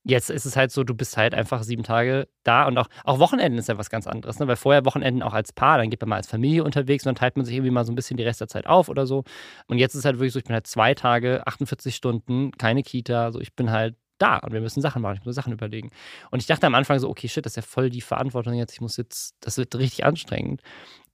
[0.05, 3.19] jetzt ist es halt so, du bist halt einfach sieben Tage da und auch, auch
[3.19, 4.47] Wochenenden ist ja was ganz anderes, ne?
[4.47, 7.15] weil vorher Wochenenden auch als Paar, dann geht man mal als Familie unterwegs und dann
[7.15, 9.23] teilt man sich irgendwie mal so ein bisschen die Rest der Zeit auf oder so.
[9.67, 13.31] Und jetzt ist halt wirklich so, ich bin halt zwei Tage, 48 Stunden, keine Kita,
[13.31, 15.89] so ich bin halt da und wir müssen Sachen machen, ich muss Sachen überlegen.
[16.29, 18.73] Und ich dachte am Anfang so, okay, shit, das ist ja voll die Verantwortung jetzt,
[18.73, 20.61] ich muss jetzt, das wird richtig anstrengend.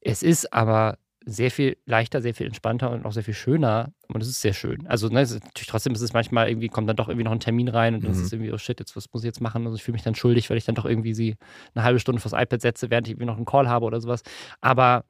[0.01, 3.91] Es ist aber sehr viel leichter, sehr viel entspannter und auch sehr viel schöner.
[4.07, 4.87] Und es ist sehr schön.
[4.87, 7.39] Also, ne, ist, natürlich trotzdem ist es manchmal irgendwie, kommt dann doch irgendwie noch ein
[7.39, 8.09] Termin rein und Mhm.
[8.09, 9.63] ist es irgendwie, oh shit, jetzt was muss ich jetzt machen?
[9.65, 11.35] Also ich fühle mich dann schuldig, weil ich dann doch irgendwie sie
[11.75, 14.23] eine halbe Stunde vors iPad setze, während ich irgendwie noch einen Call habe oder sowas.
[14.61, 15.05] Aber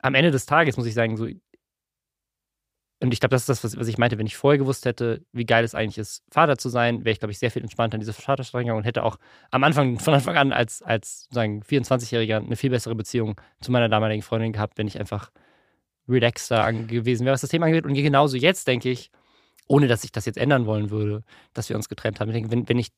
[0.00, 1.26] am Ende des Tages muss ich sagen, so,
[3.00, 5.24] und ich glaube, das ist das, was, was ich meinte, wenn ich vorher gewusst hätte,
[5.32, 7.94] wie geil es eigentlich ist, Vater zu sein, wäre ich, glaube ich, sehr viel entspannter
[7.94, 9.18] in diese Vaterstrecke gegangen und hätte auch
[9.52, 13.88] am Anfang, von Anfang an als, als sozusagen 24-Jähriger eine viel bessere Beziehung zu meiner
[13.88, 15.30] damaligen Freundin gehabt, wenn ich einfach
[16.08, 17.84] relaxter gewesen wäre, was das Thema angeht.
[17.84, 19.10] Und genauso jetzt denke ich,
[19.68, 22.30] ohne dass ich das jetzt ändern wollen würde, dass wir uns getrennt haben.
[22.30, 22.88] Ich denke, wenn, wenn ich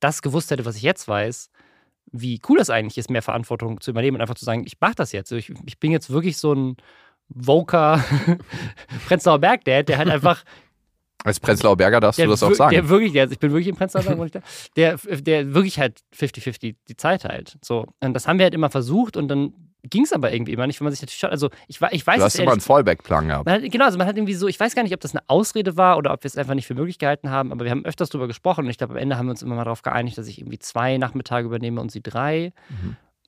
[0.00, 1.50] das gewusst hätte, was ich jetzt weiß,
[2.10, 4.94] wie cool das eigentlich ist, mehr Verantwortung zu übernehmen und einfach zu sagen, ich mache
[4.94, 5.30] das jetzt.
[5.32, 6.76] Ich, ich bin jetzt wirklich so ein
[7.34, 8.02] Voker
[9.06, 10.44] Prenzlauer Berg-Dad, der halt einfach
[11.24, 12.72] Als Prenzlauer Berger darfst der, du das auch sagen.
[12.74, 14.40] Der wirklich, der, ich bin wirklich im Prenzlauer Berg, wo ich da,
[14.76, 17.58] der, der wirklich halt 50-50 die Zeit halt.
[17.62, 17.86] So.
[18.00, 19.54] Und das haben wir halt immer versucht und dann
[19.88, 22.18] ging es aber irgendwie immer nicht, wenn man sich natürlich schon, also ich, ich weiß
[22.18, 23.50] du hast immer einen Fallback-Plan gehabt.
[23.50, 25.76] hat, genau, also man hat irgendwie so, ich weiß gar nicht, ob das eine Ausrede
[25.76, 28.08] war oder ob wir es einfach nicht für möglich gehalten haben, aber wir haben öfters
[28.08, 30.28] darüber gesprochen und ich glaube, am Ende haben wir uns immer mal darauf geeinigt, dass
[30.28, 32.52] ich irgendwie zwei Nachmittage übernehme und sie drei.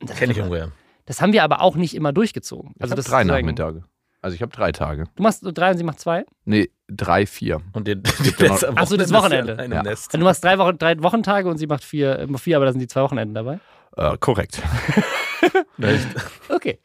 [0.00, 0.70] Und das, Kenn ich irgendwoher.
[1.06, 2.72] das haben wir aber auch nicht immer durchgezogen.
[2.76, 3.84] Ich Also das drei Nachmittage.
[4.24, 5.04] Also ich habe drei Tage.
[5.16, 6.24] Du machst drei und sie macht zwei?
[6.46, 7.60] Nee, drei, vier.
[7.74, 8.02] Und den,
[8.38, 9.56] ja noch- Ach so, das ist Wochenende.
[9.70, 10.14] ja Nest.
[10.14, 12.80] Du machst drei, Wochen, drei Wochentage und sie macht vier, äh, vier, aber da sind
[12.80, 13.60] die zwei Wochenenden dabei.
[13.96, 14.62] Äh, korrekt.
[16.48, 16.78] Okay.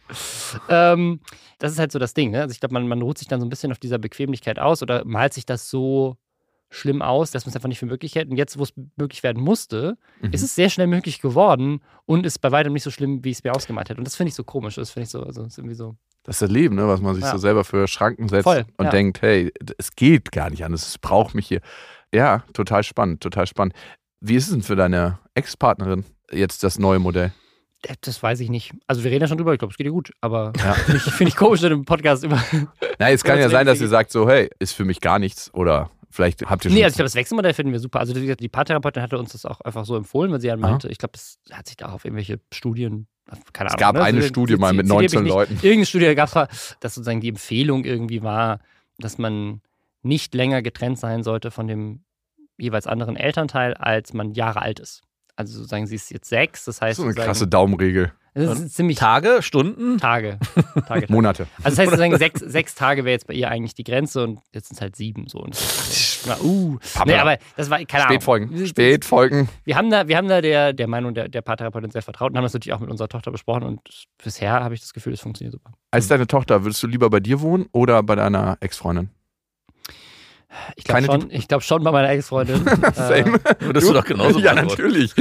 [0.67, 1.19] Ähm,
[1.60, 2.32] das ist halt so das Ding.
[2.32, 2.41] Ne?
[2.41, 4.82] Also ich glaube, man, man ruht sich dann so ein bisschen auf dieser Bequemlichkeit aus
[4.82, 6.17] oder malt sich das so
[6.69, 8.30] schlimm aus, dass man es einfach nicht für möglich hält.
[8.30, 10.34] Und jetzt, wo es möglich werden musste, Mhm.
[10.34, 13.38] ist es sehr schnell möglich geworden und ist bei weitem nicht so schlimm, wie ich
[13.38, 13.99] es mir ausgemalt hätte.
[13.99, 14.75] Und das finde ich so komisch.
[14.75, 15.95] Das finde ich so, also ist irgendwie so.
[16.30, 16.88] Das ist das Leben, ne?
[16.88, 17.32] was man sich Ja.
[17.32, 18.92] so selber für Schranken setzt Voll, und ja.
[18.92, 21.60] denkt, hey, es geht gar nicht anders, es braucht mich hier.
[22.13, 23.74] Ja, total spannend, total spannend.
[24.22, 27.34] Wie ist es denn für deine Ex-Partnerin jetzt das neue Modell?
[27.82, 28.74] Äh, Das weiß ich nicht.
[28.86, 30.12] Also wir reden ja schon drüber, ich glaube, es geht ihr gut.
[30.22, 30.74] Aber Ja.
[30.86, 32.39] finde ich, find ich komisch, in einem Podcast über.
[33.00, 35.18] Na, es kann Ja, ja sein, dass ihr sagt so, hey, ist für mich gar
[35.18, 36.76] nichts oder Vielleicht habt ihr schon.
[36.78, 38.00] Nee, also ich glaube, das Wechselmodell finden wir super.
[38.00, 40.58] Also die, die Paartherapeutin hatte uns das auch einfach so empfohlen, weil sie Aha.
[40.58, 43.08] meinte, ich glaube, das hat sich da auf irgendwelche Studien,
[43.54, 43.80] keine Es Ahnung.
[43.80, 44.04] gab ne?
[44.04, 45.54] eine Studie die- mal mit die hab ich 19 nicht- Leuten.
[45.56, 48.60] Irgendeine Studie gab es, dass sozusagen die Empfehlung irgendwie war,
[48.98, 49.62] dass man
[50.02, 52.04] nicht länger getrennt sein sollte von dem
[52.58, 55.02] jeweils anderen Elternteil, als man Jahre alt ist.
[55.36, 58.12] Also sozusagen, sie ist jetzt sechs, das heißt so eine krasse Daumenregel.
[58.34, 59.98] Das ist ziemlich Tage, Stunden?
[59.98, 60.38] Tage.
[60.56, 61.06] Tage, Tage.
[61.10, 61.48] Monate.
[61.63, 64.39] Also das heißt sozusagen, sechs, sechs Tage wäre jetzt bei ihr eigentlich die Grenze und
[64.54, 65.39] jetzt sind es halt sieben so.
[65.39, 65.58] Und
[66.26, 66.78] na, uh.
[66.94, 67.06] Papa.
[67.06, 68.15] Nee, aber das war, keine Ahnung.
[68.15, 68.68] Spätfolgen.
[68.68, 69.50] Spätfolgen.
[69.63, 72.38] Wir haben da, wir haben da der, der Meinung der, der Paartherapeutin sehr vertraut und
[72.38, 73.82] haben das natürlich auch mit unserer Tochter besprochen und
[74.24, 75.72] bisher habe ich das Gefühl, es funktioniert super.
[75.92, 79.10] Als deine Tochter, würdest du lieber bei dir wohnen oder bei deiner Ex-Freundin?
[80.76, 82.65] Ich glaube Keine schon, ich glaub schon bei meiner Ex-Freundin.
[82.68, 83.39] äh, Same.
[83.60, 85.13] Würdest du, doch genauso Ja, natürlich.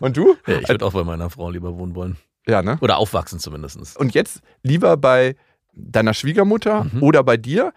[0.00, 0.36] Und du?
[0.46, 2.16] Ja, ich würde auch bei meiner Frau lieber wohnen wollen.
[2.48, 2.78] Ja, ne?
[2.80, 3.96] Oder aufwachsen zumindest.
[3.98, 5.36] Und jetzt lieber bei
[5.74, 7.02] deiner Schwiegermutter Mhm.
[7.02, 7.72] oder bei dir?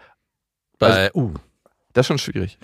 [0.78, 1.34] Bei, uh,
[1.92, 2.58] Das ist schon schwierig.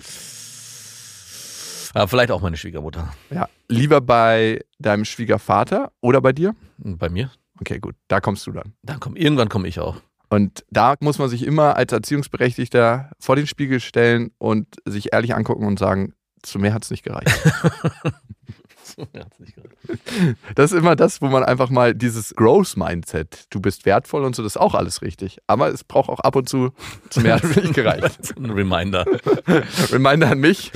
[1.95, 3.13] ja, vielleicht auch meine Schwiegermutter.
[3.29, 3.47] Ja.
[3.67, 6.55] Lieber bei deinem Schwiegervater oder bei dir?
[6.77, 7.31] Bei mir?
[7.61, 7.95] Okay, gut.
[8.07, 8.73] Da kommst du dann.
[8.83, 9.97] Dann komm, irgendwann komme ich auch.
[10.29, 15.33] Und da muss man sich immer als Erziehungsberechtigter vor den Spiegel stellen und sich ehrlich
[15.35, 17.29] angucken und sagen, zu mehr hat es nicht gereicht.
[17.47, 18.88] Ja, hat's nicht gereicht.
[20.55, 24.43] Das ist immer das, wo man einfach mal dieses Growth-Mindset, du bist wertvoll und so,
[24.43, 25.39] das ist auch alles richtig.
[25.47, 26.71] Aber es braucht auch ab und zu,
[27.09, 28.33] zu mehr es nicht gereicht.
[28.37, 29.05] Ein Reminder.
[29.91, 30.71] Reminder an mich.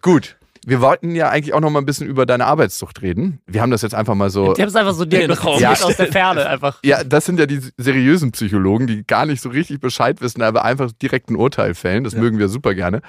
[0.00, 0.36] Gut.
[0.64, 3.40] Wir wollten ja eigentlich auch noch mal ein bisschen über deine Arbeitssucht reden.
[3.48, 4.52] Wir haben das jetzt einfach mal so.
[4.52, 5.72] Die haben es einfach so diagnostiziert Ja.
[5.72, 6.46] aus der Ferne.
[6.46, 6.78] Einfach.
[6.84, 10.64] Ja, das sind ja die seriösen Psychologen, die gar nicht so richtig Bescheid wissen, aber
[10.64, 12.04] einfach direkt ein Urteil fällen.
[12.04, 13.02] Das mögen wir super gerne.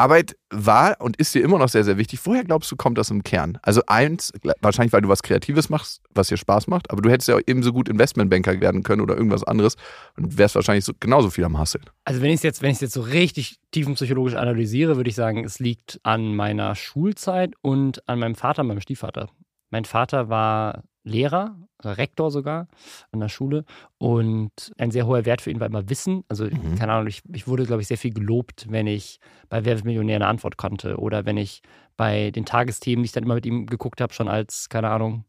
[0.00, 2.20] Arbeit war und ist dir immer noch sehr, sehr wichtig.
[2.24, 3.58] Woher glaubst du, kommt das im Kern?
[3.62, 4.32] Also eins,
[4.62, 7.72] wahrscheinlich, weil du was Kreatives machst, was dir Spaß macht, aber du hättest ja ebenso
[7.72, 9.76] gut Investmentbanker werden können oder irgendwas anderes
[10.16, 11.84] und wärst wahrscheinlich so, genauso viel am Hasseln.
[12.04, 15.16] Also wenn ich es jetzt, wenn ich es jetzt so richtig tiefenpsychologisch analysiere, würde ich
[15.16, 19.28] sagen, es liegt an meiner Schulzeit und an meinem Vater, meinem Stiefvater.
[19.70, 22.68] Mein Vater war Lehrer, äh, Rektor sogar
[23.12, 23.64] an der Schule
[23.98, 26.24] und ein sehr hoher Wert für ihn war immer Wissen.
[26.28, 26.76] Also Mhm.
[26.78, 29.84] keine Ahnung, ich, ich wurde, glaube ich, sehr viel gelobt, wenn ich bei Wer wird
[29.84, 31.62] Millionär eine Antwort konnte oder wenn ich
[31.96, 35.24] bei den Tagesthemen, die ich dann immer mit ihm geguckt habe, schon als, keine Ahnung,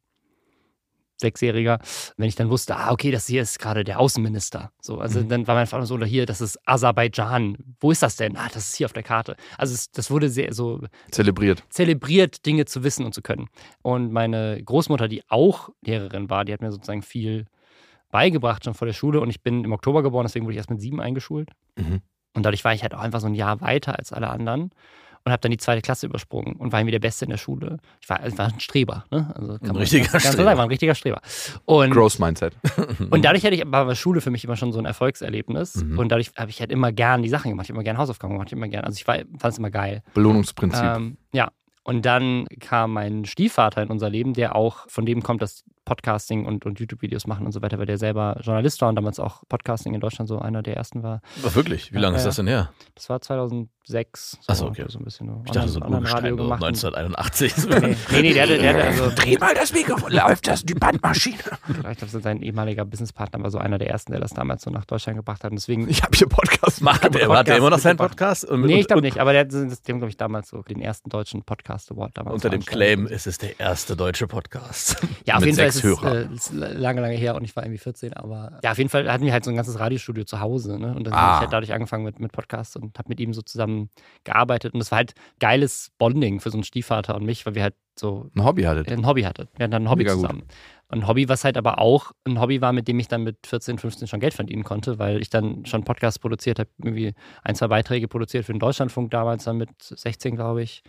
[1.21, 1.79] Sechsjähriger,
[2.17, 4.71] wenn ich dann wusste, ah, okay, das hier ist gerade der Außenminister.
[4.81, 5.29] So, also Mhm.
[5.29, 7.57] dann war mein Vater so, oder hier, das ist Aserbaidschan.
[7.79, 8.35] Wo ist das denn?
[8.35, 9.35] Ah, das ist hier auf der Karte.
[9.57, 10.81] Also es, das wurde sehr so
[11.11, 11.63] Zelebriert.
[11.69, 13.47] zelebriert, Dinge zu wissen und zu können.
[13.81, 17.45] Und meine Großmutter, die auch Lehrerin war, die hat mir sozusagen viel
[18.11, 19.21] beigebracht schon vor der Schule.
[19.21, 21.49] Und ich bin im Oktober geboren, deswegen wurde ich erst mit sieben eingeschult.
[21.77, 22.01] Mhm.
[22.33, 24.71] Und dadurch war ich halt auch einfach so ein Jahr weiter als alle anderen.
[25.23, 27.77] Und habe dann die zweite Klasse übersprungen und war irgendwie der Beste in der Schule.
[28.01, 29.05] Ich war, ich war ein Streber.
[29.11, 29.31] Ne?
[29.35, 30.43] Also Ein man richtiger ganz, Streber.
[30.43, 31.21] sagen, war ein richtiger Streber.
[31.65, 32.55] Und Growth Mindset.
[33.11, 35.75] und dadurch hatte ich, war Schule für mich immer schon so ein Erfolgserlebnis.
[35.75, 35.99] Mhm.
[35.99, 37.65] Und dadurch habe ich halt immer gern die Sachen gemacht.
[37.65, 38.51] Ich habe immer gern Hausaufgaben gemacht.
[38.51, 40.01] Immer gern, also ich fand es immer geil.
[40.13, 40.83] Belohnungsprinzip.
[40.83, 41.51] Ähm, ja.
[41.83, 46.45] Und dann kam mein Stiefvater in unser Leben, der auch von dem kommt, dass Podcasting
[46.45, 49.43] und, und YouTube-Videos machen und so weiter, weil der selber Journalist war und damals auch
[49.49, 51.21] Podcasting in Deutschland so einer der ersten war.
[51.45, 51.91] Ach, wirklich?
[51.91, 52.71] Wie lange Ja, ist das denn her?
[52.95, 54.37] Das war 2006.
[54.47, 54.85] Ach so, okay.
[54.87, 56.61] So ein bisschen Ich dachte so ein so gemacht.
[56.61, 57.53] und- 1981.
[57.67, 60.73] Nee, nee, nee, der hatte, der hatte also Dreh mal das Mikrofon, läuft das, die
[60.75, 61.37] Bandmaschine.
[61.91, 64.85] ich glaube, sein ehemaliger Businesspartner war so einer der ersten, der das damals so nach
[64.85, 65.51] Deutschland gebracht hat.
[65.51, 68.45] Und deswegen Ich habe hier Podcast Macht der, hat der immer noch seinen Podcast?
[68.45, 70.79] Und, Nee, ich glaube nicht, aber der hat das- dem, glaube ich, damals so den
[70.81, 72.35] ersten deutschen Podcast Award damals.
[72.35, 72.63] Unter dem.
[72.63, 74.97] Claim, es ist der erste deutsche Podcast.
[75.25, 76.31] Ja, auf jeden Fall ist es, Hörern.
[76.31, 79.11] äh, ist lange, lange her und ich war irgendwie 14, aber ja, auf jeden Fall
[79.11, 80.93] hatten wir halt so ein ganzes Radiostudio zu Hause, ne?
[80.95, 81.17] Und dann Ah.
[81.21, 83.89] habe ich halt dadurch angefangen mit, mit Podcasts und habe mit ihm so zusammen
[84.23, 87.63] gearbeitet und das war halt geiles Bonding für so einen Stiefvater und mich, weil wir
[87.63, 88.89] halt so Ein Hobby hattet.
[88.91, 89.47] ein Hobby hatten.
[89.57, 90.21] Wir hatten dann ein Hobby Mega gut.
[90.23, 90.43] zusammen.
[90.89, 93.77] Ein Hobby, was halt aber auch ein Hobby war, mit dem ich dann mit 14,
[93.77, 97.67] 15 schon Geld verdienen konnte, weil ich dann schon Podcasts produziert habe, irgendwie ein, zwei
[97.67, 100.83] Beiträge produziert für den Deutschlandfunk damals, dann mit 16, glaube ich.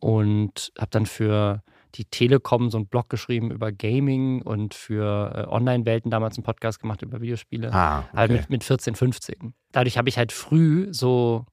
[0.00, 1.62] Und habe dann für
[1.94, 6.80] die Telekom so einen Blog geschrieben über Gaming und für äh, Online-Welten damals einen Podcast
[6.80, 7.72] gemacht über Videospiele.
[7.72, 8.40] Ah, Halt okay.
[8.40, 9.54] mit, mit 14, 15.
[9.72, 11.44] Dadurch habe ich halt früh so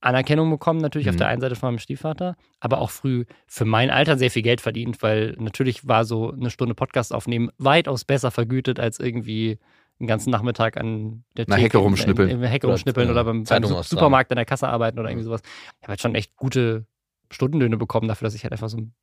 [0.00, 1.18] Anerkennung bekommen, natürlich auf Mhm.
[1.18, 4.60] der einen Seite von meinem Stiefvater, aber auch früh für mein Alter sehr viel Geld
[4.60, 9.58] verdient, weil natürlich war so eine Stunde Podcast aufnehmen weitaus besser vergütet als irgendwie
[9.98, 12.28] einen ganzen Nachmittag an der Na, Hecke rumschnippeln.
[12.28, 13.84] in- in- Hecke rumschnippeln Oder, oder beim, beim Su- austragen.
[13.88, 15.40] Supermarkt an der Kasse arbeiten oder irgendwie sowas.
[15.78, 16.86] Ich habe halt schon echt gute
[17.32, 18.94] Stundenlöhne bekommen dafür, dass ich halt einfach so einen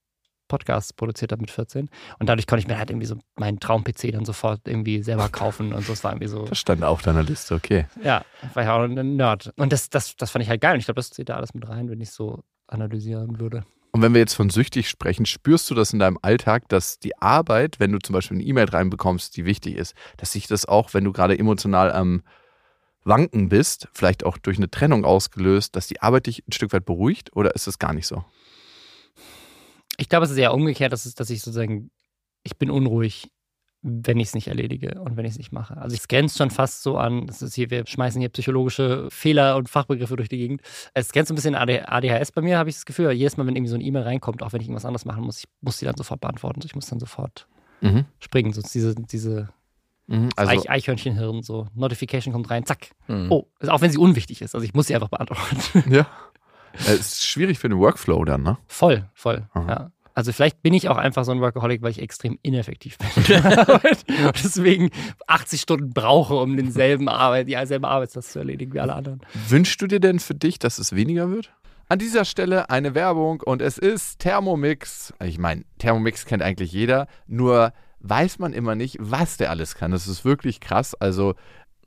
[0.48, 1.90] Podcast produziert habe mit 14.
[2.20, 5.74] Und dadurch konnte ich mir halt irgendwie so meinen Traum-PC dann sofort irgendwie selber kaufen
[5.74, 5.94] und so.
[5.94, 6.46] Es war irgendwie so.
[6.46, 7.86] Das stand auf deiner Liste, okay.
[8.04, 9.54] Ja, war ja auch ein Nerd.
[9.58, 10.74] Und das, das, das fand ich halt geil.
[10.74, 13.64] Und ich glaube, das zählt da alles mit rein, wenn ich so analysieren würde.
[13.92, 17.16] Und wenn wir jetzt von süchtig sprechen, spürst du das in deinem Alltag, dass die
[17.22, 20.96] Arbeit, wenn du zum Beispiel eine E-Mail reinbekommst, die wichtig ist, dass sich das auch,
[20.96, 22.24] wenn du gerade emotional am
[23.04, 26.86] Wanken bist, vielleicht auch durch eine Trennung ausgelöst, dass die Arbeit dich ein Stück weit
[26.86, 28.24] beruhigt oder ist es gar nicht so?
[29.98, 31.92] Ich glaube, es ist eher umgekehrt, dass, es, dass ich sozusagen,
[32.44, 33.30] ich bin unruhig,
[33.86, 35.76] wenn ich es nicht erledige und wenn ich es nicht mache.
[35.78, 39.58] Also es grenzt schon fast so an, das ist hier, wir schmeißen hier psychologische Fehler
[39.58, 40.62] und Fachbegriffe durch die Gegend.
[40.94, 43.12] Es grenzt so ein bisschen ADHS bei mir, habe ich das Gefühl.
[43.12, 45.40] Jedes Mal, wenn irgendwie so eine E-Mail reinkommt, auch wenn ich irgendwas anderes machen muss,
[45.40, 46.62] ich muss die dann sofort beantworten.
[46.64, 47.48] Ich muss dann sofort
[47.82, 48.06] Mhm.
[48.20, 48.54] springen.
[48.54, 49.50] Sonst diese, diese
[50.08, 50.30] Mhm.
[50.36, 52.90] Also, Eich, Eichhörnchenhirn, so Notification kommt rein, zack.
[53.08, 53.28] Mhm.
[53.32, 54.54] Oh, also auch wenn sie unwichtig ist.
[54.54, 55.92] Also ich muss sie einfach beantworten.
[55.94, 56.06] ja.
[56.74, 58.58] Es ist schwierig für den Workflow dann, ne?
[58.68, 59.48] Voll, voll.
[59.56, 59.92] Ja.
[60.16, 63.08] Also vielleicht bin ich auch einfach so ein Workaholic, weil ich extrem ineffektiv bin.
[64.26, 64.92] und deswegen
[65.28, 69.22] 80 Stunden brauche, um denselben Arbeit, die selbe Arbeitslast zu erledigen wie alle anderen.
[69.48, 71.52] Wünschst du dir denn für dich, dass es weniger wird?
[71.90, 75.14] An dieser Stelle eine Werbung und es ist Thermomix.
[75.24, 79.92] Ich meine, Thermomix kennt eigentlich jeder, nur weiß man immer nicht, was der alles kann.
[79.92, 80.94] Das ist wirklich krass.
[80.96, 81.36] Also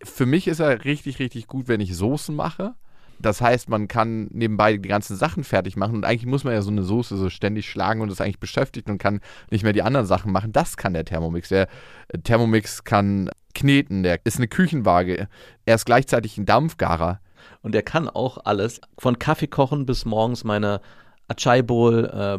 [0.03, 2.75] für mich ist er richtig, richtig gut, wenn ich Soßen mache.
[3.19, 6.63] Das heißt, man kann nebenbei die ganzen Sachen fertig machen und eigentlich muss man ja
[6.63, 9.83] so eine Soße so ständig schlagen und ist eigentlich beschäftigt und kann nicht mehr die
[9.83, 10.53] anderen Sachen machen.
[10.53, 11.49] Das kann der Thermomix.
[11.49, 11.69] Der
[12.09, 15.29] äh, Thermomix kann kneten, der ist eine Küchenwaage.
[15.65, 17.21] Er ist gleichzeitig ein Dampfgarer.
[17.63, 20.81] Und der kann auch alles, von Kaffee kochen bis morgens meine
[21.29, 22.39] Achai Bowl, äh,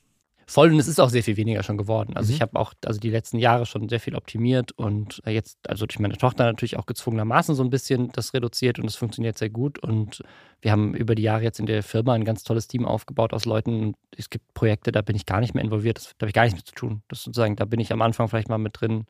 [0.51, 2.17] Voll und es ist auch sehr viel weniger schon geworden.
[2.17, 2.35] Also Mhm.
[2.35, 5.97] ich habe auch also die letzten Jahre schon sehr viel optimiert und jetzt, also durch
[5.99, 9.79] meine Tochter natürlich auch gezwungenermaßen so ein bisschen das reduziert und es funktioniert sehr gut.
[9.79, 10.21] Und
[10.59, 13.45] wir haben über die Jahre jetzt in der Firma ein ganz tolles Team aufgebaut aus
[13.45, 13.93] Leuten.
[14.17, 16.43] Es gibt Projekte, da bin ich gar nicht mehr involviert, das, da habe ich gar
[16.43, 17.01] nichts mit zu tun.
[17.07, 19.05] Das sozusagen, da bin ich am Anfang vielleicht mal mit drin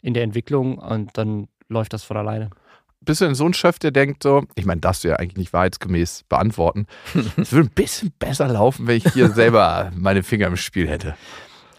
[0.00, 2.48] in der Entwicklung und dann läuft das von alleine.
[3.00, 5.36] Bist du denn so ein Chef, der denkt so, ich meine, darfst du ja eigentlich
[5.36, 6.86] nicht wahrheitsgemäß beantworten.
[7.36, 11.14] Es würde ein bisschen besser laufen, wenn ich hier selber meine Finger im Spiel hätte.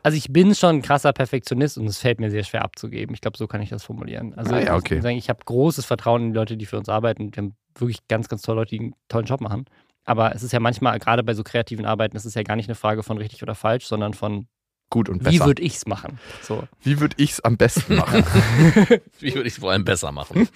[0.04, 3.14] Also ich bin schon ein krasser Perfektionist und es fällt mir sehr schwer abzugeben.
[3.14, 4.34] Ich glaube, so kann ich das formulieren.
[4.36, 4.96] Also Ah ja, ich okay.
[4.96, 7.36] muss sagen, ich habe großes Vertrauen in die Leute, die für uns arbeiten.
[7.36, 9.66] Wir haben wirklich ganz, ganz tolle Leute, die einen tollen Job machen.
[10.06, 12.70] Aber es ist ja manchmal, gerade bei so kreativen Arbeiten, es ist ja gar nicht
[12.70, 14.48] eine Frage von richtig oder falsch, sondern von
[14.90, 15.46] Gut und wie besser.
[15.48, 16.18] würde ich es machen.
[16.42, 16.64] So.
[16.82, 18.24] Wie würde ich es am besten machen?
[19.20, 20.48] Wie würde ich es vor allem besser machen?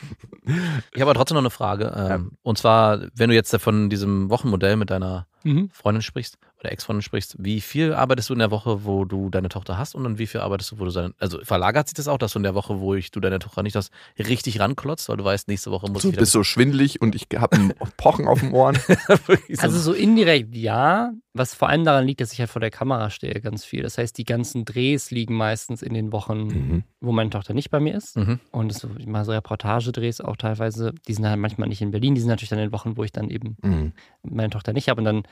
[0.45, 1.93] ich habe aber trotzdem noch eine Frage.
[1.97, 5.69] Ähm, Und zwar, wenn du jetzt von diesem Wochenmodell mit deiner Mhm.
[5.73, 9.49] Freundin sprichst oder Ex-Freundin sprichst, wie viel arbeitest du in der Woche, wo du deine
[9.49, 12.07] Tochter hast und dann wie viel arbeitest du, wo du deine, also verlagert sich das
[12.07, 15.09] auch, dass du in der Woche, wo ich, du deine Tochter nicht hast, richtig ranklotzt,
[15.09, 17.57] weil du weißt, nächste Woche muss Du ich wieder bist so schwindelig und ich habe
[17.57, 18.77] ein Pochen auf den Ohren.
[18.87, 22.71] so Also so indirekt ja, was vor allem daran liegt, dass ich halt vor der
[22.71, 23.81] Kamera stehe ganz viel.
[23.83, 26.83] Das heißt, die ganzen Drehs liegen meistens in den Wochen, Mhm.
[26.99, 28.17] wo meine Tochter nicht bei mir ist.
[28.17, 28.39] Mhm.
[28.51, 30.93] Und es ich mache so Reportagedrehs auch teilweise.
[31.07, 33.03] Die sind halt manchmal nicht in Berlin, die sind natürlich dann in den Wochen, wo
[33.03, 33.93] ich dann eben Mhm.
[34.23, 34.99] meine Tochter nicht habe.
[35.01, 35.23] Und dann,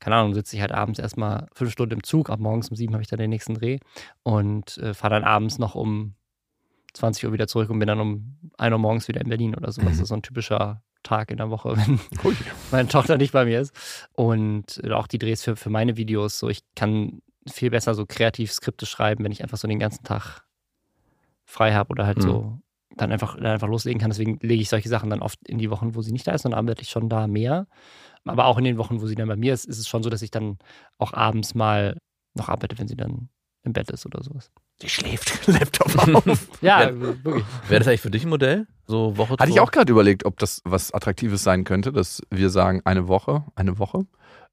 [0.00, 2.92] keine Ahnung, sitze ich halt abends erstmal fünf Stunden im Zug, ab morgens um sieben
[2.94, 3.78] habe ich dann den nächsten Dreh
[4.22, 6.14] und äh, fahre dann abends noch um
[6.94, 9.70] 20 Uhr wieder zurück und bin dann um 1 Uhr morgens wieder in Berlin oder
[9.72, 9.82] so.
[9.82, 10.02] Das Mhm.
[10.02, 12.34] ist so ein typischer Tag in der Woche, wenn Ui.
[12.70, 13.72] meine Tochter nicht bei mir ist.
[14.14, 18.04] Und äh, auch die Drehs für, für meine Videos, so ich kann viel besser so
[18.06, 20.42] kreativ Skripte schreiben, wenn ich einfach so den ganzen Tag
[21.44, 22.22] frei habe oder halt Mhm.
[22.22, 22.58] so
[22.96, 24.10] dann einfach, dann einfach loslegen kann.
[24.10, 26.44] Deswegen lege ich solche Sachen dann oft in die Wochen, wo sie nicht da ist,
[26.44, 27.66] und dann arbeite ich schon da mehr.
[28.28, 30.10] Aber auch in den Wochen, wo sie dann bei mir ist, ist es schon so,
[30.10, 30.58] dass ich dann
[30.98, 31.96] auch abends mal
[32.34, 33.28] noch arbeite, wenn sie dann
[33.64, 34.50] im Bett ist oder sowas.
[34.80, 36.48] sie schläft, Laptop auf.
[36.62, 37.00] Ja, Ja.
[37.00, 37.44] wirklich.
[37.68, 38.66] Wäre das eigentlich für dich ein Modell?
[38.86, 42.50] So Woche Hatte ich auch gerade überlegt, ob das was Attraktives sein könnte, dass wir
[42.50, 44.06] sagen, eine Woche, eine Woche.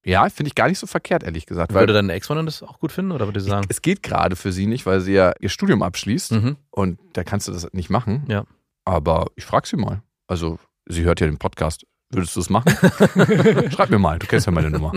[0.03, 1.73] Ja, finde ich gar nicht so verkehrt, ehrlich gesagt.
[1.73, 3.65] Würde deine Ex-Freundin das auch gut finden oder würde sie sagen?
[3.69, 6.57] es geht gerade für sie nicht, weil sie ja ihr Studium abschließt Mhm.
[6.71, 8.23] und da kannst du das nicht machen.
[8.27, 8.43] Ja.
[8.85, 10.01] Aber ich frage sie mal.
[10.27, 11.85] Also, sie hört ja den Podcast.
[12.11, 12.71] Würdest du es machen?
[13.71, 14.93] Schreib mir mal, du kennst ja meine Nummer.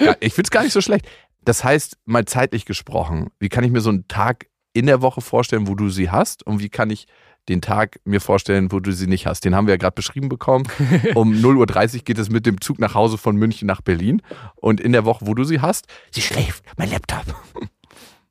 [0.00, 1.06] Ja, ich finde es gar nicht so schlecht.
[1.44, 5.20] Das heißt, mal zeitlich gesprochen, wie kann ich mir so einen Tag in der Woche
[5.20, 7.06] vorstellen, wo du sie hast und wie kann ich
[7.48, 9.44] den Tag mir vorstellen, wo du sie nicht hast.
[9.44, 10.66] Den haben wir ja gerade beschrieben bekommen.
[11.14, 14.22] Um 0.30 Uhr geht es mit dem Zug nach Hause von München nach Berlin.
[14.56, 17.24] Und in der Woche, wo du sie hast, sie schläft, mein Laptop.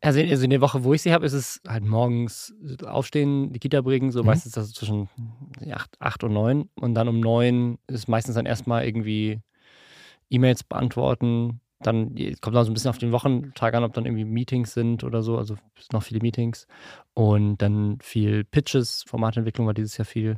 [0.01, 2.53] Also in, also in der Woche, wo ich sie habe, ist es halt morgens
[2.85, 4.27] aufstehen, die Kita bringen, so Mhm.
[4.27, 5.09] meistens das zwischen
[5.71, 6.69] 8, 8 und 9.
[6.75, 9.39] Und dann um 9 ist meistens dann erstmal irgendwie
[10.29, 11.59] E-Mails beantworten.
[11.79, 15.03] Dann kommt dann so ein bisschen auf den Wochentag an, ob dann irgendwie Meetings sind
[15.03, 15.37] oder so.
[15.37, 16.67] Also es sind noch viele Meetings.
[17.13, 20.37] Und dann viel Pitches, Formatentwicklung war dieses Jahr viel.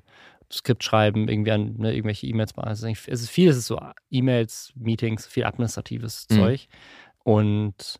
[0.49, 2.71] Skript schreiben, irgendwie an ne, irgendwelche E-Mails beantworten.
[2.73, 3.77] Es ist eigentlich- es ist viel, es ist so
[4.09, 6.35] E-Mails, Meetings, viel administratives Mhm.
[6.35, 6.67] Zeug.
[7.25, 7.99] Und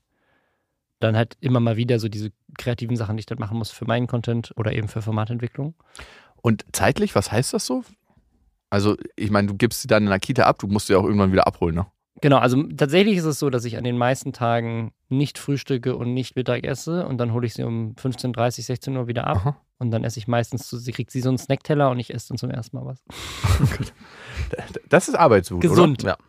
[1.00, 3.86] dann halt immer mal wieder so diese kreativen Sachen, die ich dann machen muss für
[3.86, 5.76] meinen Content oder eben für Formatentwicklung.
[6.42, 7.84] Und zeitlich, was heißt das so?
[8.70, 11.04] Also, ich meine, du gibst sie dann in der Kita ab, du musst sie auch
[11.04, 11.88] irgendwann wieder abholen, ne?
[12.20, 16.16] Genau, also tatsächlich ist es so, dass ich an den meisten Tagen nicht frühstücke und
[16.16, 19.58] nicht Mittag esse und dann hole ich sie um 15.30, 16 Uhr wieder ab Aha.
[19.78, 22.30] und dann esse ich meistens, so, sie kriegt sie so einen Snackteller und ich esse
[22.30, 23.04] dann zum ersten Mal was.
[24.90, 26.04] Das ist Arbeitswut, Gesund.
[26.04, 26.14] Ja.
[26.14, 26.24] oder?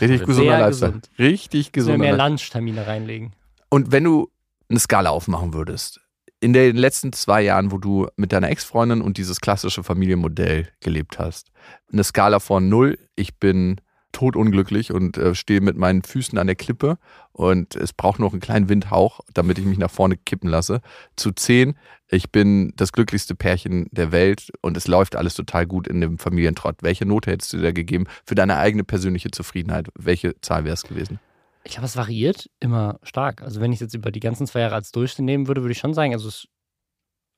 [0.00, 0.92] Richtig gesunder Sehr Lifestyle.
[0.92, 1.10] gesund.
[1.18, 2.16] Richtig gesunder mehr.
[2.16, 3.32] Lunchtermine reinlegen.
[3.70, 4.30] Und wenn du
[4.68, 6.00] eine Skala aufmachen würdest,
[6.40, 11.18] in den letzten zwei Jahren, wo du mit deiner Ex-Freundin und dieses klassische Familienmodell gelebt
[11.18, 11.50] hast,
[11.92, 13.80] eine Skala von null, ich bin
[14.12, 16.98] totunglücklich und äh, stehe mit meinen Füßen an der Klippe
[17.32, 20.80] und es braucht noch einen kleinen Windhauch, damit ich mich nach vorne kippen lasse,
[21.16, 21.76] zu zehn,
[22.08, 26.18] ich bin das glücklichste Pärchen der Welt und es läuft alles total gut in dem
[26.18, 26.76] Familientrott.
[26.82, 29.88] Welche Note hättest du da gegeben für deine eigene persönliche Zufriedenheit?
[29.94, 31.20] Welche Zahl wäre es gewesen?
[31.68, 33.42] Ich glaube, es variiert immer stark.
[33.42, 35.72] Also wenn ich es jetzt über die ganzen zwei Jahre als Durchschnitt nehmen würde, würde
[35.72, 36.48] ich schon sagen, also es,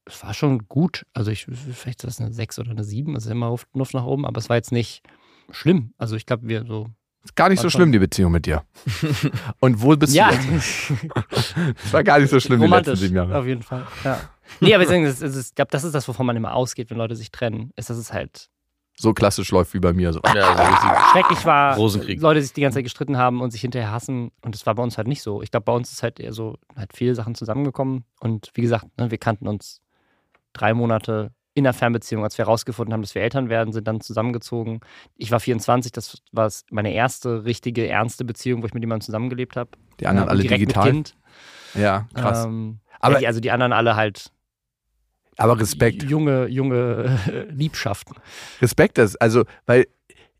[0.06, 1.04] es war schon gut.
[1.12, 4.04] Also ich, vielleicht ist das eine 6 oder eine 7, das ist immer Luft nach
[4.04, 5.02] oben, aber es war jetzt nicht
[5.50, 5.94] schlimm.
[5.98, 6.88] Also ich glaube, wir so.
[7.24, 8.62] Ist gar nicht so schlimm, die Beziehung mit dir.
[9.60, 10.92] Und wo bist Ja, du jetzt?
[11.84, 13.36] Es war gar nicht so schlimm die letzten romantisch, sieben Jahre.
[13.36, 13.84] auf jeden Fall.
[14.04, 14.20] Ja.
[14.60, 16.88] Nee, aber ich, sage, das ist- ich glaube, das ist das, wovon man immer ausgeht,
[16.88, 18.48] wenn Leute sich trennen, ist, dass es halt
[19.00, 20.12] So klassisch läuft wie bei mir.
[20.12, 20.20] So.
[20.34, 22.20] Ja, so schrecklich war, Rosenkrieg.
[22.20, 24.30] Leute sich die ganze Zeit gestritten haben und sich hinterher hassen.
[24.42, 25.40] Und das war bei uns halt nicht so.
[25.40, 28.04] Ich glaube, bei uns ist halt eher so, halt viele Sachen zusammengekommen.
[28.20, 29.80] Und wie gesagt, ne, wir kannten uns
[30.52, 34.02] drei Monate in der Fernbeziehung, als wir herausgefunden haben, dass wir Eltern werden, sind dann
[34.02, 34.80] zusammengezogen.
[35.16, 39.56] Ich war 24, das war meine erste richtige, ernste Beziehung, wo ich mit jemandem zusammengelebt
[39.56, 39.70] habe.
[39.98, 40.84] Die anderen Ja, alle direkt digital.
[40.84, 41.16] Mit kind.
[41.74, 42.44] Ja, krass.
[42.44, 44.30] Ähm, Aber- ja, die, also die anderen alle halt
[45.40, 46.03] Aber Respekt.
[46.03, 48.14] junge, junge äh, Liebschaften.
[48.61, 49.87] Respekt, das, also, weil,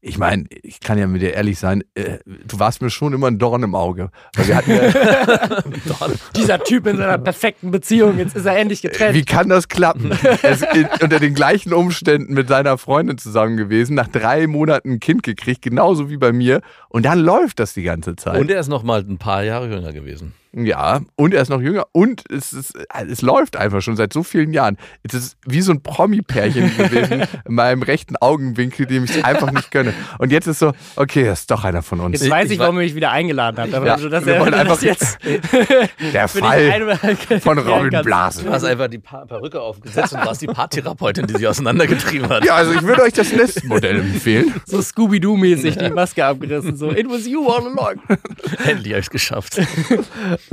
[0.03, 3.27] ich meine, ich kann ja mit dir ehrlich sein, äh, du warst mir schon immer
[3.27, 4.11] ein Dorn im Auge.
[4.35, 9.15] Weil wir hatten ja, Dieser Typ in seiner perfekten Beziehung, jetzt ist er endlich getrennt.
[9.15, 10.11] wie kann das klappen?
[10.23, 14.93] er ist in, unter den gleichen Umständen mit seiner Freundin zusammen gewesen, nach drei Monaten
[14.93, 16.61] ein Kind gekriegt, genauso wie bei mir.
[16.89, 18.39] Und dann läuft das die ganze Zeit.
[18.39, 20.35] Und er ist noch mal ein paar Jahre jünger gewesen.
[20.53, 22.75] Ja, und er ist noch jünger und es, ist,
[23.09, 24.79] es läuft einfach schon seit so vielen Jahren.
[25.05, 29.53] Es ist wie so ein Promi-Pärchen gewesen in meinem rechten Augenwinkel, dem ich es einfach
[29.53, 29.95] nicht gönne.
[30.19, 32.21] Und jetzt ist so, okay, das ist doch einer von uns.
[32.21, 33.73] Jetzt weiß ich, ich warum ihr mich wieder eingeladen habt.
[33.75, 35.19] Aber Ja, also, dass wir er- wollen einfach jetzt
[36.13, 36.99] Der Fall
[37.41, 38.05] von Robin kannst.
[38.07, 38.45] Blase.
[38.45, 42.45] Du hast einfach die Perücke aufgesetzt und warst die Paartherapeutin, die sie auseinandergetrieben hat.
[42.45, 44.53] Ja, also ich würde euch das Nest-Modell empfehlen.
[44.67, 46.77] So Scooby-Doo-mäßig die Maske abgerissen.
[46.77, 48.01] So, it was you all along.
[48.67, 49.61] Endlich habe ich es geschafft.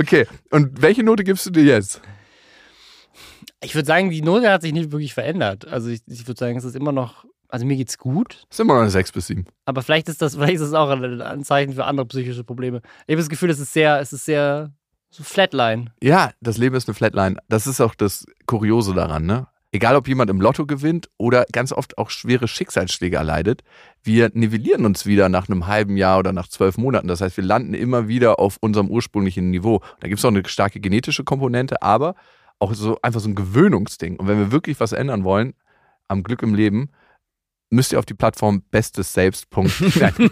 [0.00, 2.00] Okay, und welche Note gibst du dir jetzt?
[3.60, 5.66] Ich würde sagen, die Note hat sich nicht wirklich verändert.
[5.66, 8.74] Also ich, ich würde sagen, es ist immer noch, also mir geht's gut, ist immer
[8.74, 9.46] noch eine 6 bis 7.
[9.64, 12.82] aber vielleicht ist das, vielleicht ist es auch ein, ein Zeichen für andere psychische Probleme.
[13.06, 14.72] Ich habe das Gefühl, es ist sehr, es ist sehr
[15.10, 15.92] so Flatline.
[16.02, 17.36] Ja, das Leben ist eine Flatline.
[17.48, 19.48] Das ist auch das Kuriose daran, ne?
[19.70, 23.62] Egal, ob jemand im Lotto gewinnt oder ganz oft auch schwere Schicksalsschläge erleidet,
[24.02, 27.06] wir nivellieren uns wieder nach einem halben Jahr oder nach zwölf Monaten.
[27.06, 29.82] Das heißt, wir landen immer wieder auf unserem ursprünglichen Niveau.
[30.00, 32.14] Da gibt es auch eine starke genetische Komponente, aber
[32.58, 34.16] auch so einfach so ein Gewöhnungsding.
[34.16, 35.54] Und wenn wir wirklich was ändern wollen
[36.08, 36.90] am Glück im Leben,
[37.70, 39.48] müsst ihr auf die Plattform bestes Selbst.
[40.00, 40.30] Nein,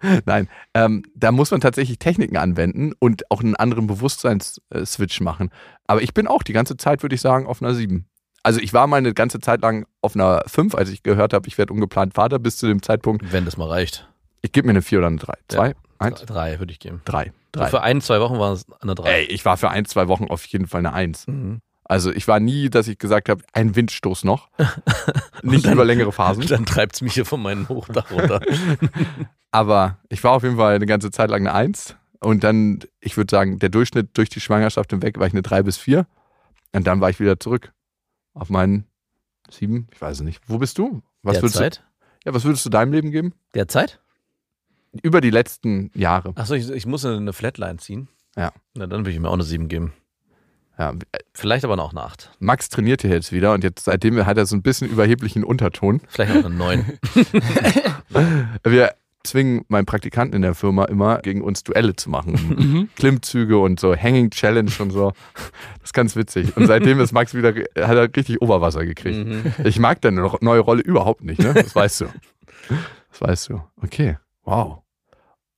[0.24, 5.50] Nein ähm, da muss man tatsächlich Techniken anwenden und auch einen anderen Bewusstseinsswitch machen.
[5.86, 8.06] Aber ich bin auch die ganze Zeit, würde ich sagen, auf einer 7.
[8.42, 11.46] Also ich war mal eine ganze Zeit lang auf einer 5, als ich gehört habe,
[11.46, 14.08] ich werde ungeplant Vater, bis zu dem Zeitpunkt, Wenn das mal reicht.
[14.40, 15.34] Ich gebe mir eine 4 oder eine 3.
[15.48, 15.74] 2, Ja.
[15.98, 17.00] 1, Drei würde ich geben.
[17.04, 17.32] 3.
[17.52, 17.66] 3.
[17.68, 19.20] Für ein, zwei Wochen war es eine drei.
[19.20, 21.26] Ey, ich war für ein, zwei Wochen auf jeden Fall eine 1.
[21.28, 21.60] Mhm.
[21.84, 24.48] Also ich war nie, dass ich gesagt habe, ein Windstoß noch.
[25.42, 26.46] Nicht über längere Phasen.
[26.48, 28.40] Dann treibt es mich hier von meinem Hochdach runter.
[29.50, 31.96] Aber ich war auf jeden Fall eine ganze Zeit lang eine Eins.
[32.20, 35.62] Und dann, ich würde sagen, der Durchschnitt durch die Schwangerschaft hinweg war ich eine drei
[35.62, 36.06] bis vier.
[36.72, 37.72] Und dann war ich wieder zurück
[38.34, 38.86] auf meinen
[39.50, 39.88] sieben.
[39.92, 40.40] Ich weiß es nicht.
[40.46, 41.02] Wo bist du?
[41.22, 41.84] Was würdest du, Derzeit?
[42.24, 43.34] ja, was würdest du deinem Leben geben?
[43.54, 44.00] Derzeit?
[45.02, 46.32] Über die letzten Jahre.
[46.36, 48.08] Achso, ich, ich muss eine Flatline ziehen.
[48.36, 48.52] Ja.
[48.74, 49.92] Na, dann würde ich mir auch eine 7 geben.
[50.78, 50.94] Ja,
[51.34, 52.32] Vielleicht aber noch eine 8.
[52.38, 56.00] Max trainiert hier jetzt wieder und jetzt seitdem hat er so ein bisschen überheblichen Unterton.
[56.08, 56.98] Vielleicht auch eine 9.
[58.64, 58.94] Wir
[59.24, 62.90] zwingen meinen Praktikanten in der Firma immer, gegen uns Duelle zu machen.
[62.96, 65.12] Klimmzüge und so, Hanging Challenge und so.
[65.34, 66.56] Das ist ganz witzig.
[66.56, 69.26] Und seitdem ist Max wieder, hat er richtig Oberwasser gekriegt.
[69.64, 71.54] Ich mag deine neue Rolle überhaupt nicht, ne?
[71.62, 72.06] Das weißt du.
[73.10, 73.62] Das weißt du.
[73.82, 74.16] Okay.
[74.44, 74.82] Wow.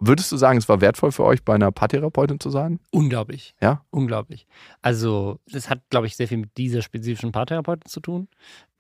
[0.01, 2.79] Würdest du sagen, es war wertvoll für euch, bei einer Paartherapeutin zu sein?
[2.91, 3.55] Unglaublich.
[3.63, 3.85] Ja?
[3.91, 4.47] Unglaublich.
[4.83, 8.29] Also, das hat, glaube ich, sehr viel mit dieser spezifischen Paartherapeutin zu tun.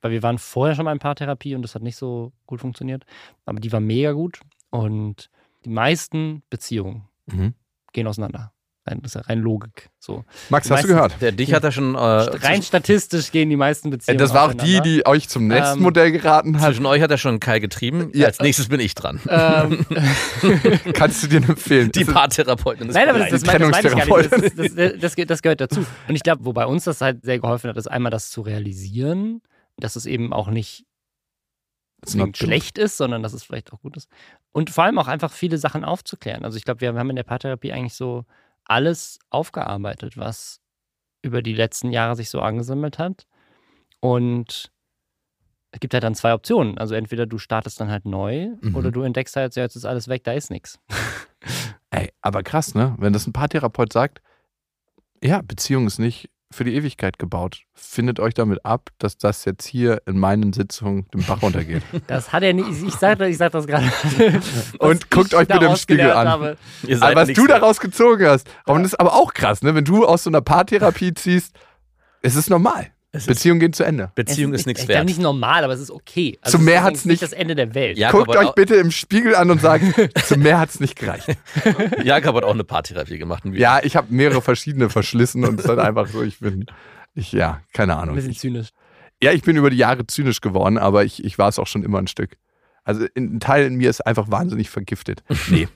[0.02, 3.04] Weil wir waren vorher schon mal in Paartherapie und das hat nicht so gut funktioniert.
[3.46, 4.40] Aber die war mega gut.
[4.78, 5.30] Und
[5.64, 7.54] die meisten Beziehungen Mhm.
[7.92, 8.50] gehen auseinander.
[8.86, 9.88] Rein, das ist ja rein Logik.
[9.98, 10.24] So.
[10.50, 11.14] Max, Die hast du gehört?
[11.22, 11.94] Der dich hat er schon.
[11.94, 15.46] Äh, Rein statistisch gehen die meisten Äh, Beziehungen Das war auch die, die euch zum
[15.48, 16.66] nächsten Ähm, Modell geraten hat.
[16.72, 18.10] Zwischen euch hat er schon Kai getrieben.
[18.12, 18.26] Ja.
[18.26, 19.20] Als nächstes bin ich dran.
[19.30, 19.86] Ähm,
[20.92, 21.92] Kannst du dir empfehlen?
[21.92, 23.94] Die Das ist- Paartherapeutin ist Nein, aber das, das, das meine ich gar nicht.
[23.94, 24.56] Das, Trennungstherapeutin.
[24.56, 25.80] das, das, das, ge- das gehört dazu.
[26.08, 29.40] Und ich glaube, wobei uns das halt sehr geholfen hat, ist einmal das zu realisieren,
[29.78, 30.84] dass es eben auch nicht
[32.06, 34.08] zwingend schlecht ist, sondern dass es vielleicht auch gut ist.
[34.52, 36.44] Und vor allem auch einfach viele Sachen aufzuklären.
[36.44, 38.24] Also ich glaube, wir haben in der Paartherapie eigentlich so
[38.64, 40.60] alles aufgearbeitet, was
[41.22, 43.26] über die letzten Jahre sich so angesammelt hat.
[44.00, 44.70] Und
[45.70, 46.78] es gibt halt dann zwei Optionen.
[46.78, 48.74] Also entweder du startest dann halt neu Mhm.
[48.76, 50.78] oder du entdeckst halt, ja, jetzt ist alles weg, da ist nichts.
[51.90, 52.94] Ey, aber krass, ne?
[52.98, 54.20] Wenn das ein Paartherapeut sagt,
[55.22, 57.62] ja, Beziehung ist nicht für die Ewigkeit gebaut.
[57.74, 61.82] Findet euch damit ab, dass das jetzt hier in meinen Sitzungen den Bach runtergeht.
[62.06, 62.68] Das hat er nicht.
[62.82, 63.90] Ich sage ich sag das gerade.
[64.78, 66.28] Und guckt euch bitte im Spiegel an.
[66.28, 66.56] Habe.
[67.00, 69.74] Aber was du daraus gezogen hast, Robin, das ist aber auch krass, ne?
[69.74, 71.54] Wenn du aus so einer Paartherapie ziehst,
[72.22, 72.93] es ist normal.
[73.14, 74.10] Es ist- Beziehungen gehen zu Ende.
[74.16, 75.06] Beziehung Es ist nichts ich glaube wert.
[75.08, 76.36] nicht normal, aber es ist okay.
[76.42, 77.96] Zum es Mehr ist hat's übrigens nicht- das Ende der Welt.
[77.96, 78.10] Ja.
[78.10, 79.84] Guckt Jakob hat euch bitte im Spiegel an und sagt,
[80.26, 81.28] zu mehr hat es nicht gereicht.
[82.04, 83.44] Jakob hat auch eine Paartherapie gemacht.
[83.52, 86.66] Ja, ich habe mehrere verschiedene verschlissen und es ist dann einfach so, ich bin,
[87.14, 88.14] ich, ja, keine Ein Ahnung.
[88.16, 88.68] bisschen Ich, zynisch.
[89.22, 91.84] ja, ich bin über die Jahre zynisch geworden, aber ich, ich war es auch schon
[91.84, 92.36] immer ein Stück.
[92.82, 95.22] Also ein Teil in mir ist einfach wahnsinnig vergiftet.
[95.48, 95.68] Nee,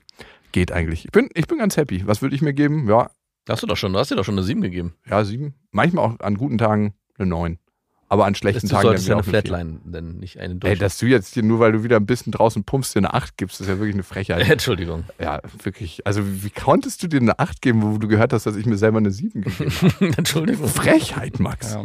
[0.53, 1.05] geht eigentlich.
[1.05, 2.03] Ich bin, ich bin ganz happy.
[2.07, 2.89] Was würde ich mir geben?
[2.89, 3.11] Ja,
[3.49, 4.95] Hast du doch schon, du hast dir doch schon eine 7 gegeben.
[5.09, 5.55] ja, sieben.
[5.70, 7.59] Manchmal auch an guten Tagen eine neun.
[8.11, 9.23] Aber an schlechten Du Tagen solltest ja eine.
[9.23, 10.79] Flatline, denn nicht eine Ey, Durch.
[10.79, 13.37] dass du jetzt hier, nur weil du wieder ein bisschen draußen pumpst, dir eine 8
[13.37, 14.49] gibst, ist ja wirklich eine Frechheit.
[14.51, 15.05] Entschuldigung.
[15.21, 16.07] Ja, wirklich.
[16.07, 18.79] Also, wie konntest du dir eine 8 geben, wo du gehört hast, dass ich mir
[18.79, 20.07] selber eine 7 gegeben habe?
[20.16, 20.69] Entschuldigung.
[20.69, 21.75] Frechheit, Max.
[21.75, 21.85] Ja.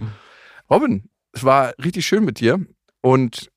[0.70, 2.66] Robin, es war richtig schön mit dir
[3.02, 3.50] und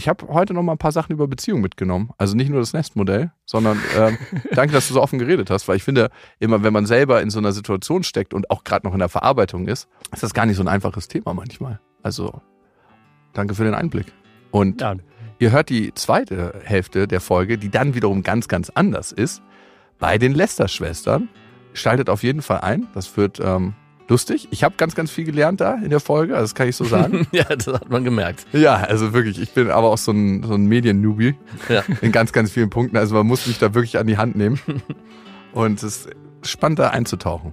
[0.00, 2.08] ich habe heute noch mal ein paar Sachen über Beziehungen mitgenommen.
[2.16, 4.16] Also nicht nur das Nestmodell, sondern ähm,
[4.54, 7.28] danke, dass du so offen geredet hast, weil ich finde, immer wenn man selber in
[7.28, 10.46] so einer Situation steckt und auch gerade noch in der Verarbeitung ist, ist das gar
[10.46, 11.80] nicht so ein einfaches Thema manchmal.
[12.02, 12.40] Also
[13.34, 14.06] danke für den Einblick.
[14.50, 14.96] Und Ja.
[15.38, 19.42] Ihr hört die zweite Hälfte der Folge, die dann wiederum ganz, ganz anders ist,
[19.98, 21.28] bei den Lester-Schwestern.
[21.74, 22.88] Schaltet auf jeden Fall ein.
[22.94, 23.74] Das wird ähm,
[24.10, 24.48] lustig.
[24.50, 26.84] Ich habe ganz, ganz viel gelernt da in der Folge, also das kann ich so
[26.84, 27.26] sagen.
[27.32, 28.46] ja, das hat man gemerkt.
[28.52, 29.40] ja, also wirklich.
[29.40, 31.36] Ich bin aber auch so ein, so ein Medien-Newbie
[31.68, 31.82] Ja.
[32.02, 32.96] in ganz, ganz vielen Punkten.
[32.96, 34.60] Also man muss mich da wirklich an die Hand nehmen.
[35.52, 36.10] Und es ist
[36.42, 37.52] spannend, da einzutauchen.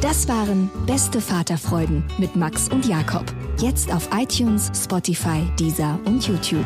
[0.00, 3.24] Das waren Beste Vaterfreuden mit Max und Jakob.
[3.58, 6.64] Jetzt auf iTunes, Spotify, Deezer und YouTube.